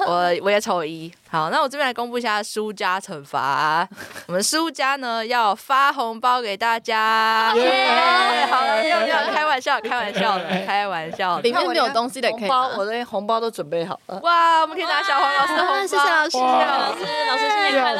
[0.07, 1.13] 我我也抽一。
[1.29, 3.87] 好，那我这边来公布一下输家惩罚。
[4.27, 7.53] 我们输家呢要发红包给大家。
[7.57, 11.43] 耶好了，要要开玩笑，开玩笑的，开玩笑的。
[11.43, 14.21] 里面没有东西的可以红包，拿我的红包都准备好了。
[14.23, 17.96] 哇，我们可以拿小黄老师的红包，啊谢谢老师哇老师，老师新年快乐！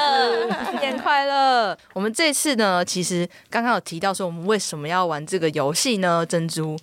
[0.71, 1.77] 新年快乐！
[1.95, 6.25] 我们这次呢，其实刚刚有提到说，我们为什么要玩这个游戏呢？
[6.27, 6.77] 珍珠，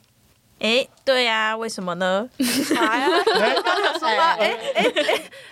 [0.59, 2.29] 哎，对呀、啊，为什么呢？
[2.39, 3.07] 啥呀？
[3.63, 4.31] 刚刚说吗？
[4.39, 4.91] 哎哎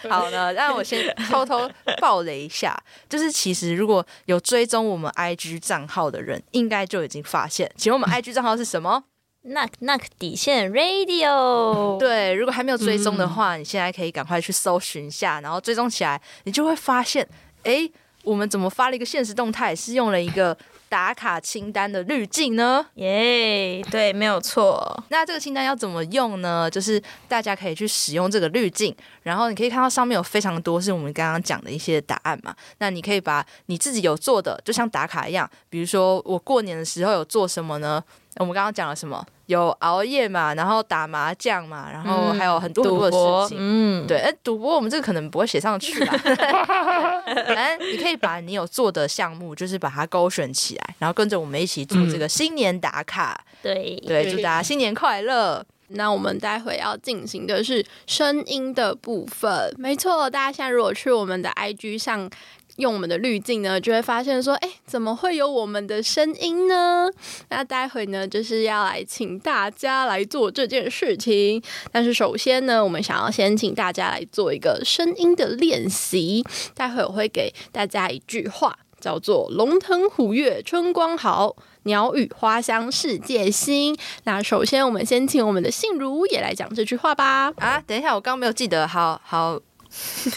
[0.04, 1.70] 哎，好了，让我先偷偷
[2.00, 9.04] 爆雷一下，就是其实如果有追踪我们 IG 账号的人，应该就已经发现，请问我们 IG 账号是什么
[9.44, 11.98] ？Knock Knock 底线 Radio。
[11.98, 17.28] 对，如果还没有追踪的话，你现在可以赶快去搜寻一下，然后追踪起来，你就会发现，
[17.64, 17.90] 哎，
[18.24, 20.58] 我们怎么发了一个现实动态，是用了一个。
[20.92, 22.86] 打卡清单的滤镜呢？
[22.96, 25.02] 耶，yeah, 对，没有错。
[25.08, 26.70] 那这个清单要怎么用呢？
[26.70, 28.94] 就是大家可以去使用这个滤镜，
[29.24, 32.54] 然后你可以看到上面有非常多是我们刚刚讲的一些答案嘛。
[32.80, 38.04] 那你可以把你自己有做的，就像打卡一样，比如说我过年的时候有做什么呢？
[38.36, 39.26] 我们刚刚讲了什么？
[39.52, 43.58] 有熬夜嘛，然后打麻将嘛，然后还有很多很多的事情。
[43.60, 46.14] 嗯，对，哎，赌博我们这个可能不会写上去吧。
[46.24, 53.40] 反正你可以把你有做的项目，就是把它勾选起来，然后跟着我们一起做这个新年打卡。
[53.62, 55.64] 对对，祝大家新年快乐。
[55.94, 59.74] 那我们待会要进行的是声音的部分。
[59.78, 62.30] 没错，大家现在如果去我们的 IG 上。
[62.78, 67.12] 用我们的滤镜呢，就会发现说，哎，怎么会有我们的声音呢？
[67.50, 71.62] 那待会呢，就是要来请大家来做这件事情。
[71.92, 76.44] 但是首先呢，我们想要先请大家来做一个声音的练习。
[76.74, 83.98] 待会我会给大家一句话，叫做“龙腾虎跃春光好，鸟语花香世界新”。
[84.24, 87.52] 那首先，我们先请我们的信如也来讲这句话吧。
[87.58, 88.88] 啊，等一下，我刚刚没有记得。
[88.88, 89.60] 好好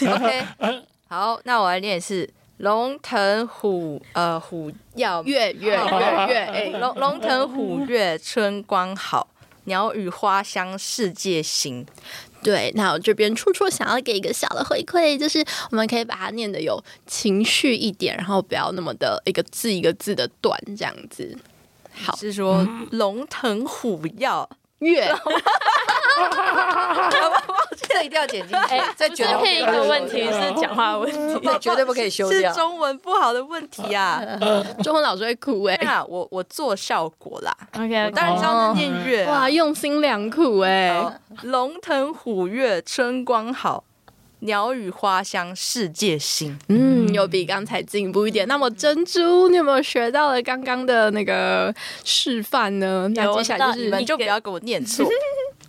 [0.01, 0.45] ，OK。
[1.07, 9.27] 好，那我来念一次：龙腾虎呃虎跃跃跃跃，哎，龙龙腾虎跃春光好，
[9.65, 11.85] 鸟语花香世界新。
[12.45, 21.35] 对，那我这边处处想要给一个小的回馈，就是我们可以把它念的有情绪一点，然后不要那么的一个字一个字的断这样子。
[21.91, 24.47] 好，是说龙腾虎跃。
[24.79, 25.07] 月，
[27.89, 28.65] 这一定要剪进去。
[28.97, 29.59] 这绝对不可以。
[29.59, 32.51] 一个问题是讲话问题，绝对不可以修掉。
[32.51, 34.21] 是中文不好的问题啊！
[34.83, 35.79] 中文老师会哭哎。
[35.81, 37.55] 那我我做效果啦。
[37.75, 39.25] OK，当然要念月。
[39.25, 41.03] 哇，用心良苦哎。
[41.43, 43.83] 龙腾虎跃春光好。
[44.39, 48.47] 鸟语花香世界新，嗯，有比刚才进步一点。
[48.47, 51.73] 那么珍珠，你有没有学到了刚刚的那个
[52.03, 53.09] 示范呢？
[53.15, 55.09] 那接下来就是你就不要给我念错，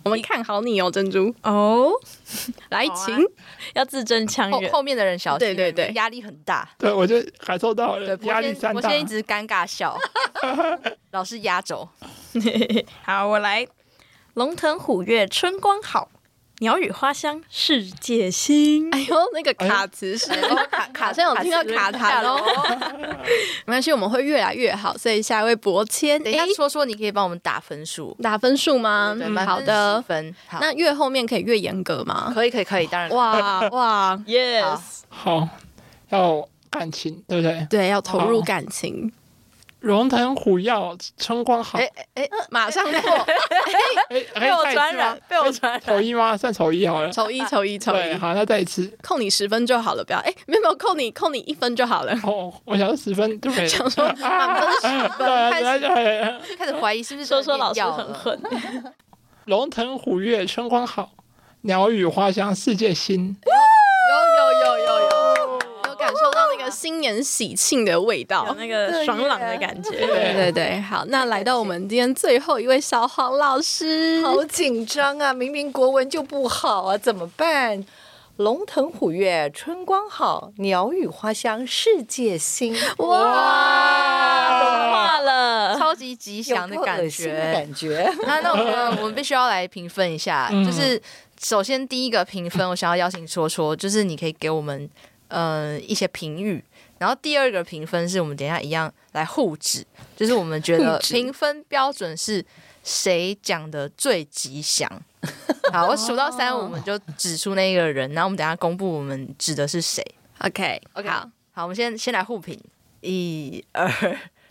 [0.07, 1.91] 我们看好你哦，珍珠哦。
[2.69, 3.17] 来，请
[3.73, 6.67] 要字正腔圆，后面的人小心，对对对，压力很大。
[6.77, 7.15] 对，我就
[7.45, 8.77] 感受到了压力山大。
[8.77, 9.97] 我现在一直尴尬笑，
[11.11, 11.87] 老是压轴。
[13.03, 13.67] 好，我来。
[14.35, 16.09] 龙腾虎跃春光好。
[16.59, 18.89] 鸟语花香世界新。
[18.91, 20.27] 哎呦，那个卡词是
[20.71, 22.41] 卡卡，现在有听到卡痰哦。
[23.65, 24.97] 没关系，我们会越来越好。
[24.97, 29.15] 所以下一位博谦，等一下说说，你可以帮我们打分数，打分数吗？
[29.17, 30.01] 对，好的。
[30.01, 30.33] 分。
[30.59, 32.31] 那越后面可以越严格吗？
[32.33, 33.09] 可以，可以，可以，当然。
[33.11, 34.79] 哇 哇，yes。
[35.09, 35.47] 好，
[36.09, 37.67] 要感情，对不对？
[37.69, 39.11] 对，要投入感情。
[39.81, 40.73] 龙腾虎跃，
[41.17, 41.77] 春光好。
[41.77, 42.91] 哎哎，马上过。
[44.09, 45.81] 被我传染，被我传染。
[45.81, 46.35] 丑一吗？
[46.35, 47.11] 算丑一好了。
[47.11, 48.13] 丑一，丑一， 丑一。
[48.15, 48.91] 好，那再一次。
[49.03, 50.19] 扣你十分就好了，不要。
[50.19, 52.13] 哎，没有没有，扣你扣你一分就好了。
[52.25, 53.67] 哦，我想说十分就可以。
[53.67, 55.87] 想说满分十分，开始
[56.57, 58.41] 开始怀疑是不是说说老师很狠。
[59.45, 61.11] 龙腾虎跃，春光好，
[61.61, 63.37] 鸟语花香世界新。
[63.45, 65.17] 有有有有有。
[65.97, 69.91] 感受到那个新年喜庆的味道，那个爽朗的感觉。
[69.91, 75.33] 对对对，好，那来到我们今天最后一位小黄老师，好紧张啊！
[75.33, 77.85] 明明国文就不好啊，怎么办？
[78.35, 82.71] 龙腾虎跃，春光好，鸟语花香，世界新。
[82.97, 88.07] 哇，融化了，超级吉祥的感觉，感觉。
[88.27, 91.01] 那那我们我们必须要来评分一下，就是
[91.41, 94.87] 首先第一个评分，我想要邀请说说，就是你可以给我们。
[95.29, 96.63] 呃，一些评语，
[96.99, 99.85] 然后第二个评分是我们等一下一样来互指，
[100.15, 102.45] 就是我们觉得评分标准是
[102.83, 104.89] 谁讲的最吉祥。
[105.73, 110.01] 好，我数到三，我们就指出那个人，然后我们等一下公布我们指的是谁。
[110.39, 112.57] Okay, 好，好，我们先先来互评，
[113.01, 113.85] 一二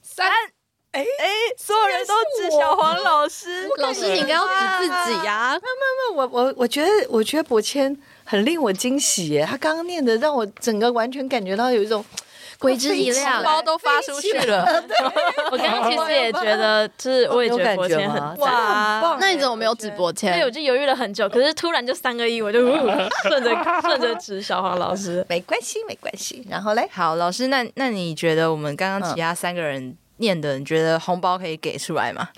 [0.02, 0.30] 三，
[0.90, 5.52] 哎哎，所有人都指小黄老师，老师你应该要指自己呀？
[5.52, 7.96] 没有没有没有，我我我觉得我觉得博谦。
[8.26, 9.46] 很令我惊喜耶！
[9.48, 12.04] 他刚刚念的让我整个完全感觉到有一种
[12.58, 14.64] 鬼之一亮，包都发出去了。
[15.52, 20.32] 我刚刚其实也觉得，就是我也觉得博谦很哇，那你怎么没有指博签？
[20.32, 22.60] 对，我就犹豫了很久，可是突然就三个亿，我就
[23.22, 25.24] 顺着顺着指小黄老师。
[25.28, 26.44] 没关系，没关系。
[26.50, 32.28] 然后嘞，好，老师，那那你觉得我们刚刚其他三个人念的，你觉得红包可以给出来吗？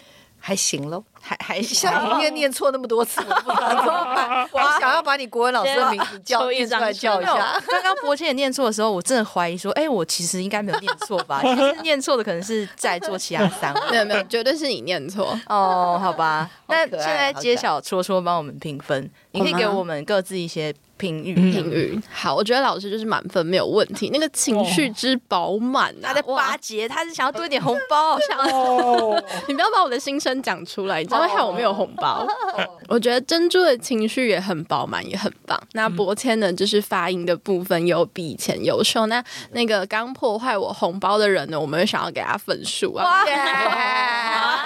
[0.48, 4.48] 还行喽，还还像你念念错那么多次，我不知道 怎么办。
[4.50, 7.60] 我想要把你国文老师的名字叫 念出来叫一下。
[7.68, 11.42] 刚刚博谦也念错的时候，我真的怀疑说，哎，我其实应该没有念错吧？
[11.44, 13.80] 其实念错的可能是在座其他三位。
[13.90, 15.38] 没有没有，绝对是你念错。
[15.48, 16.48] 哦，好吧。
[16.68, 20.74] 那现在揭晓戳戳帮我们评分，你可以给我们各自一些。
[20.98, 28.38] 评语评语好，我觉得老师就是满分没有问题，那个情绪之饱满、啊，他在巴结，他是想要多一点红包，想
[29.48, 32.26] 你不要把我的心声讲出来，你知道害我没有红包。
[32.88, 35.58] 我觉得珍珠的情绪也很饱满，也很棒。
[35.72, 39.06] 那博谦呢，就是发音的部分有比以前优秀。
[39.06, 39.22] 那
[39.52, 43.04] 那个刚破坏我红包的人呢，我们想要给他分数啊。
[43.04, 43.10] 好，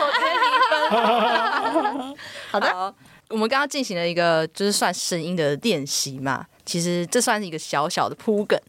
[0.04, 0.32] 我给你
[2.00, 2.16] 分。
[2.50, 2.94] 好的。
[3.32, 8.60] 我们刚刚进行了一个就是算声音的练习嘛，其实这算是一个小小的铺梗。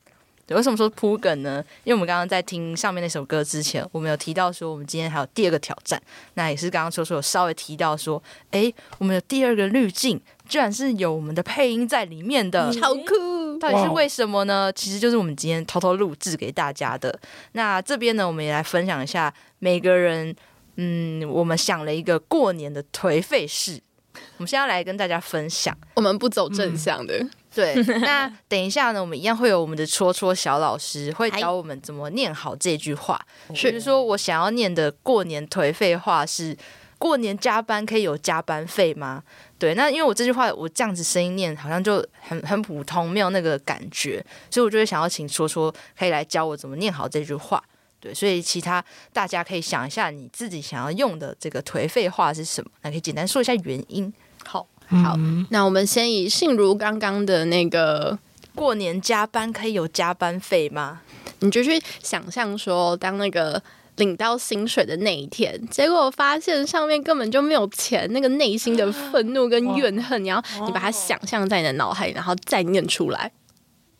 [0.49, 1.63] 为什么说铺梗呢？
[1.83, 5.99] 因为我们刚刚在听上面那首歌之前，我们有提到说我们今天还有第二个挑战，
[6.35, 13.57] 那也是刚刚说说有稍微提到说，哎，我们有第二个滤镜，居然是有我们的配音在里面的，超酷！
[13.59, 14.71] 到底是为什么呢？
[14.73, 17.17] 其实就是我们今天偷偷录制给大家的。
[17.53, 20.35] 那这边呢，我们也来分享一下每个人，
[20.75, 23.81] 嗯，我们想了一个过年的颓废事。
[24.37, 27.17] 我们现在要来跟大家分享，我们不走正向的。
[27.17, 33.19] 嗯、对，那等一下呢，我们一样会有我们的戳戳小老师会教我们怎么念好这句话。
[33.53, 36.57] 比如说，我想要念的过年颓废话是：
[36.97, 39.23] 过年加班可以有加班费吗？
[39.59, 47.63] 对，那因为我这句话我这样子声音念，好像就很很普通，没有那个感觉，所以我就会想要请戳戳可以来教我怎么念好这句话。
[48.03, 48.83] 对，所以其他
[49.13, 52.69] 大家可以想一下，你自己想要用的这个颓废话是什么？
[52.81, 54.13] 那可以简单说一下原因。
[54.43, 55.17] 好，好，
[55.49, 58.19] 那我们先以信如刚刚的那个
[58.53, 60.99] 过年加班可以有加班费吗？
[61.39, 63.63] 你就去想象说，当那个
[63.95, 73.31] 领到薪水的那一天，结果发现上面根本就没有钱，那个内心的愤怒跟怨恨，然后你把它想象在你的脑海，然后再念出来。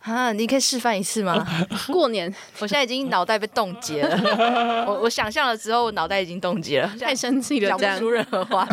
[0.04, 1.48] 啊，你可以示范一次吗？
[1.88, 4.86] 过年，我现在已经脑袋被冻结了。
[4.86, 8.68] 我我想象了之后，我脑袋已经冻结了， 太生气了，讲不出任何话。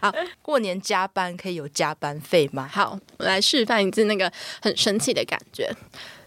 [0.00, 2.68] 好，过年加班可以有加班费吗？
[2.70, 5.70] 好，我来示范一次那个很生气的感觉。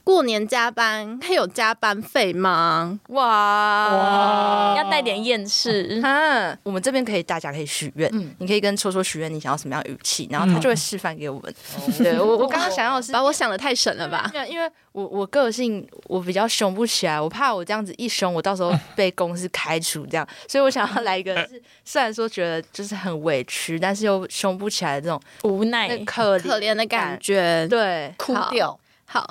[0.10, 3.00] 过年加班，他有加班费吗？
[3.10, 6.02] 哇哇，要带点厌世。
[6.02, 8.10] 哈，我们这边可以，大家可以许愿。
[8.14, 11.54] 嗯，你可以跟戳戳许愿，你想要什么样的语气，然后他就会示范给我们。
[11.78, 14.32] 嗯、对我，我刚刚想要的是，把我想的太神了吧？
[14.50, 28.76] 因为我我个性我比较凶不起来，我怕我这样子一凶，我到时候被公司开除这样，所以我想要来一个 是，虽然说觉得就是很委屈，但是又凶不起来的这种无奈、可可怜的感觉，对，哭掉。
[29.12, 29.28] 好，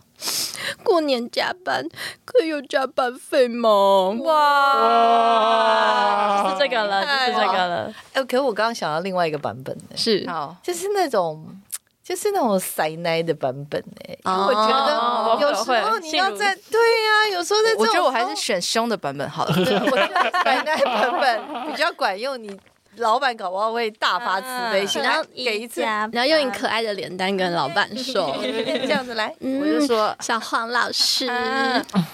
[0.82, 1.86] 过年加班
[2.24, 4.10] 可以有加班费吗？
[4.24, 4.34] 哇，
[4.82, 7.94] 哇就是这个了，就是这个了。
[8.12, 11.46] 哎，可是我刚刚想到另外一个版本呢，是，好，就是那种，
[12.02, 14.18] 就是那种塞奶的版本哎。
[14.24, 19.54] 哦、我觉得有时候你要在，对呀、啊，有时候在这种，我觉得我还是选凶的版本好了。
[19.64, 22.58] 对，我觉得塞奶版本比较管用，你。
[22.98, 31.28] 老板搞不好会大发慈悲心，然后给一次，然后用你可爱的脸蛋跟老板说， 这样子来，我就说小黄老师，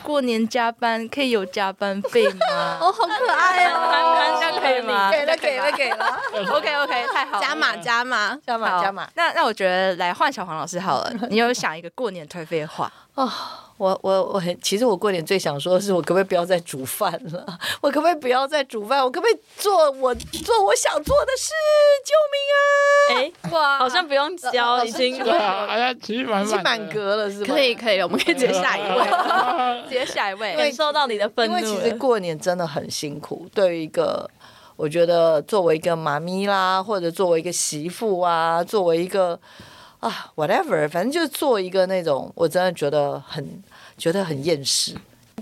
[0.02, 2.78] 过年加班可以有加班费吗？
[2.80, 5.10] 哦，好可爱哦， 这样可以吗？
[5.10, 6.20] 给了，给了，给了。
[6.52, 8.38] OK OK，太好了，加码加码。
[8.46, 9.08] 加码加码。
[9.14, 13.30] 那那我觉得来换小黄老师好了，你有想一个过年颓废话哦。
[13.76, 17.44] 我我我很，其实我过年最想说的是，我可不可以不要再煮饭了？
[17.80, 19.02] 我可不可以不要再煮饭？
[19.02, 21.50] 我可不可以做我做我想做的事？
[22.06, 23.50] 救命啊！
[23.50, 27.46] 哎， 哇，好像不用教， 已经对啊，好像其实满满满格了，是吗？
[27.48, 29.04] 可以可以了，我们可以直接下一位，
[29.88, 31.58] 直接下一位，感受到你的愤怒。
[31.58, 34.30] 因为其实过年真的很辛苦，对于一个
[34.76, 39.36] 我觉得作为一个妈咪啦，或者作为一个媳妇啊，作为一个。
[40.04, 43.62] 啊，whatever，反正就是做一个那种，我真的觉得很
[43.96, 44.94] 觉得很厌世。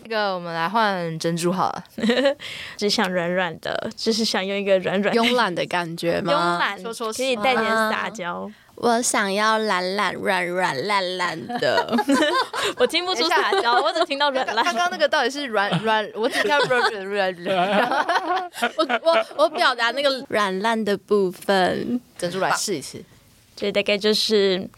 [0.04, 1.84] 那个，我们来换珍珠好了，
[2.78, 6.32] 只想软软的，就是想用一个软软慵懒的感觉吗？
[6.32, 8.48] 慵懒，说说可以带点撒娇。
[8.76, 11.94] 我想要懒懒软软烂烂的，
[12.78, 14.64] 我听不出撒娇，我只听到软烂。
[14.64, 18.50] 刚刚那个到底是软软，我只听到软软软软。
[18.78, 23.04] 我我我表达那个软烂的部分，珍珠来试一次。
[23.62, 24.68] 所以大概就是，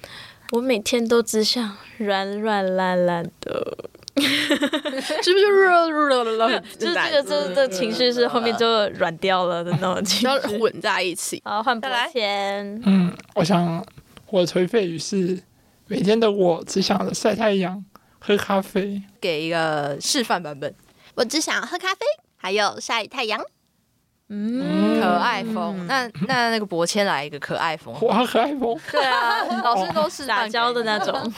[0.52, 3.88] 我每天都只想软软烂烂的，
[4.20, 6.60] 是不是热热了？
[6.78, 11.40] 就是这个，这这情绪是后面就软掉了的那种 情绪，混在一起。
[11.46, 12.78] 好，换柏谦。
[12.84, 13.82] 嗯，我想
[14.26, 15.40] 我的颓废语是
[15.86, 17.82] 每天的我只想着晒太阳、
[18.18, 19.02] 喝咖啡。
[19.18, 20.74] 给一个示范版本，
[21.14, 22.04] 我只想喝咖啡，
[22.36, 23.40] 还有晒太阳。
[24.28, 25.86] 嗯，可爱风。
[25.86, 28.78] 那那那个伯谦来一个可爱风， 哇，可爱风。
[28.90, 31.32] 对啊，老师都是撒娇的那种。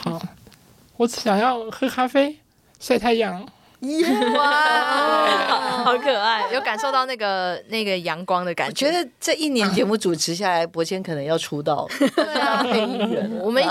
[0.95, 2.39] 我只想要喝咖啡、
[2.79, 3.45] 晒太阳。
[3.79, 8.87] 哇，好可爱，有感受到那个那个阳光的感觉。
[8.87, 13.69] 我觉得这一年节目主持下来，伯谦可能要出道，对啊，配音员，我们逼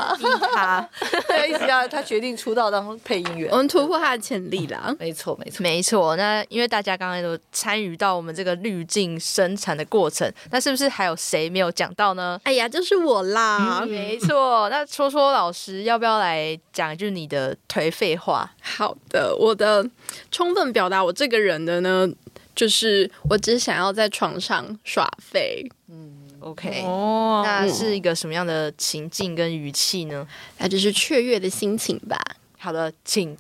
[0.54, 0.88] 他，
[1.26, 4.94] 对，一直要他决定出道当配音员，我们突破他的潜力啦。
[5.00, 6.14] 没错，没错，没错。
[6.14, 12.38] 那因为大家刚才都参与到我们这个滤镜生产的过程，那是不是还有谁没有讲到呢？
[12.44, 13.84] 哎呀，就是我啦。
[13.84, 14.68] 没错。
[14.68, 18.48] 那戳戳老师要不要来讲一句你的颓废话？
[18.62, 19.84] 好的，我的。
[20.30, 22.08] 充分表达我这个人的呢，
[22.54, 25.68] 就是我只想要在床上耍废。
[25.88, 30.26] 嗯，OK，哦，那是一个什么样的情境跟语气呢？
[30.58, 32.20] 那就是雀跃的心情吧。
[32.58, 33.36] 好的，请。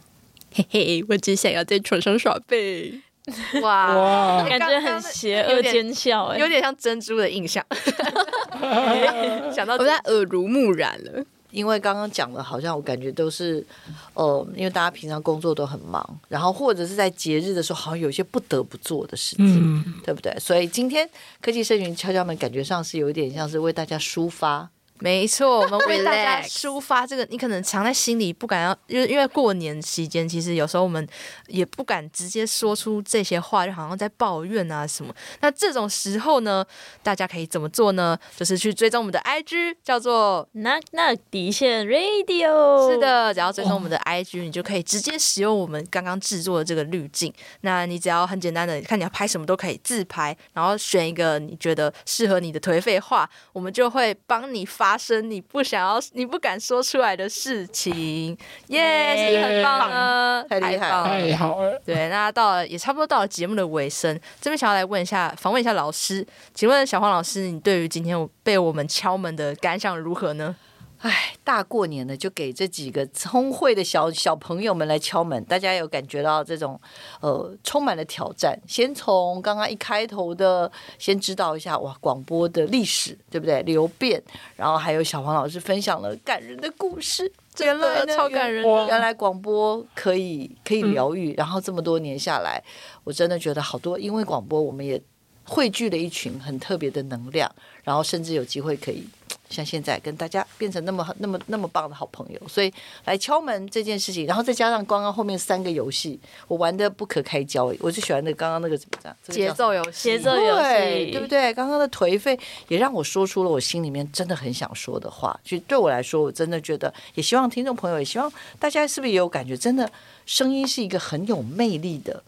[0.54, 3.00] 嘿嘿，我只想要在床上耍废。
[3.60, 7.62] 哇哇，感觉很邪恶奸笑，哎，有点像珍珠的印象。
[9.52, 11.24] 想到我在耳濡目染了。
[11.56, 13.64] 因为刚刚讲的，好像我感觉都是，
[14.12, 20.36] 呃，因为大家平常工作都很忙，然后或者是在节日的时候，好像有些不得不做的事情，嗯、对不对？
[20.38, 21.08] 所以今天
[21.40, 24.68] 科技社群敲敲门，感觉上是有一点像是为大家抒发。
[24.98, 31.06] 没错，我们为大家抒发这个，你可能藏在心里不敢要， 因为因为过年期间，其实有时候我们
[31.48, 35.14] 也不敢直接说出这些话，就好像在抱怨啊什么。
[35.40, 36.64] 那这种时候呢，
[37.02, 38.18] 大家可以怎么做呢？
[38.36, 42.90] 就是去追踪我们的 IG，叫做 Knock Knock 底线 Radio。
[42.90, 47.30] 是的，只要追踪我们的 IG，你就可以直接使用我们刚刚制作的这个滤镜。
[47.60, 54.85] 那你只要很简单的看你要拍什么都可以自拍，然后选一个你觉得适合你的颓废话，我们就会帮你发。
[54.86, 61.76] 发生你不想要、你不敢说出来的事情，耶、yeah, yeah,，是很棒啊，太厉害，太好了。
[61.84, 66.24] 对，那到了也差不多到了节目的尾声，这边想要来问一下，访问一下老师，
[66.54, 70.54] 请问小黄老师，你对于今天被我们敲门的感想如何呢？
[70.98, 76.80] 哎，大过年的就给这几个聪慧的小小朋友们来敲门，大家有感觉到这种
[77.20, 78.58] 呃充满了挑战。
[78.66, 83.62] 先从刚刚一开头的，先知道一下哇，广播的历史对不对？
[83.62, 84.20] 流变，
[84.56, 88.64] 然后还有小黄老师分享了感人的故事，真的超感人。
[88.88, 92.62] 原来广播可以可以疗愈，然后这么多年下来，
[93.04, 95.00] 我真的觉得好多，因为广播我们也
[95.44, 99.06] 汇聚了一群很特别的能量，然后甚至有机会可以。
[99.48, 102.72] 像现在跟大家变成那么那么那么棒的好朋友，所以
[103.04, 106.18] 来敲门这件事情，然后再加上刚刚后面三个游戏，
[106.48, 109.16] 我玩的不可开交，我就喜欢那刚刚那个怎么讲？
[109.34, 111.52] 节奏游戏，节奏游戏，对不对？
[111.54, 112.38] 刚刚的颓废
[112.68, 115.38] 也让我说出了我心里面真的很想说的话。
[115.44, 119.56] 就对我来说，我真的觉得，也希望听众朋友，也希望大家是不是也有感觉？
[119.56, 119.90] 真的，
[120.26, 122.22] 声音是一个很有魅力的、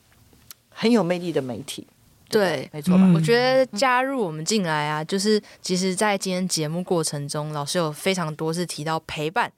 [0.70, 1.86] 很有魅力的媒体。
[2.28, 3.10] 对，没错吧？
[3.14, 9.50] 我觉得加入我们进来啊，就是其实，在今天节目过程中，老师有非常多是提到陪伴。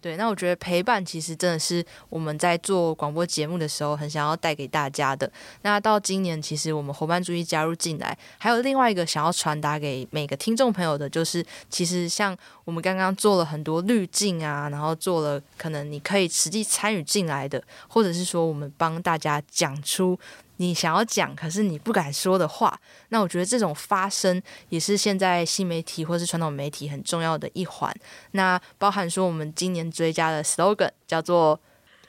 [0.00, 5.28] 对，那我觉得陪伴其实真的是我们在做广播节目的时候很想要带给大家的。
[5.62, 12.34] 那到今年，其实我们伙伴注意加入进来，还有另外一个想要传达给每个听众朋友的，就是其实像
[12.64, 20.18] 我们刚刚做了很多滤镜啊，然后做了可能你可以实际参与进来的，或者是说我们帮大家讲出。
[20.58, 22.78] 你想要讲，可是你不敢说的话，
[23.08, 27.92] 那我觉得这种发声也是现在新媒体或是传统媒体很重要的一环。
[28.32, 31.58] 那包含说我们今年追加的 slogan 叫做。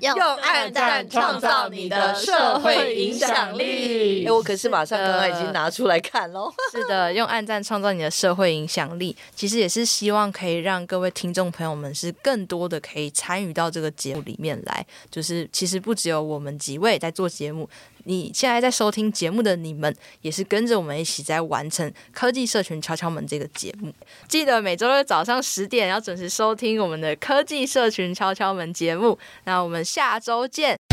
[0.02, 4.26] 用暗赞创造你的社会影响力。
[4.26, 6.50] 哎，我可是马上刚刚已经拿出来看喽。
[6.72, 14.86] 是的，用暗赞创造你的社会影响力，其实也是希望可以让各位听众朋友们是更多的可以参与到这个节目里面来。
[15.12, 17.70] 就是其实不只有我们几位在做节目，
[18.10, 23.94] 你现在在收听节目的你们，也是跟着我们一起在完成科技社群敲敲门这个节目。
[24.28, 29.18] 记得每周六早上十点要准时收听我们的科技社群敲敲门节目。
[29.44, 29.80] 那我们。
[29.90, 30.89] 下周见。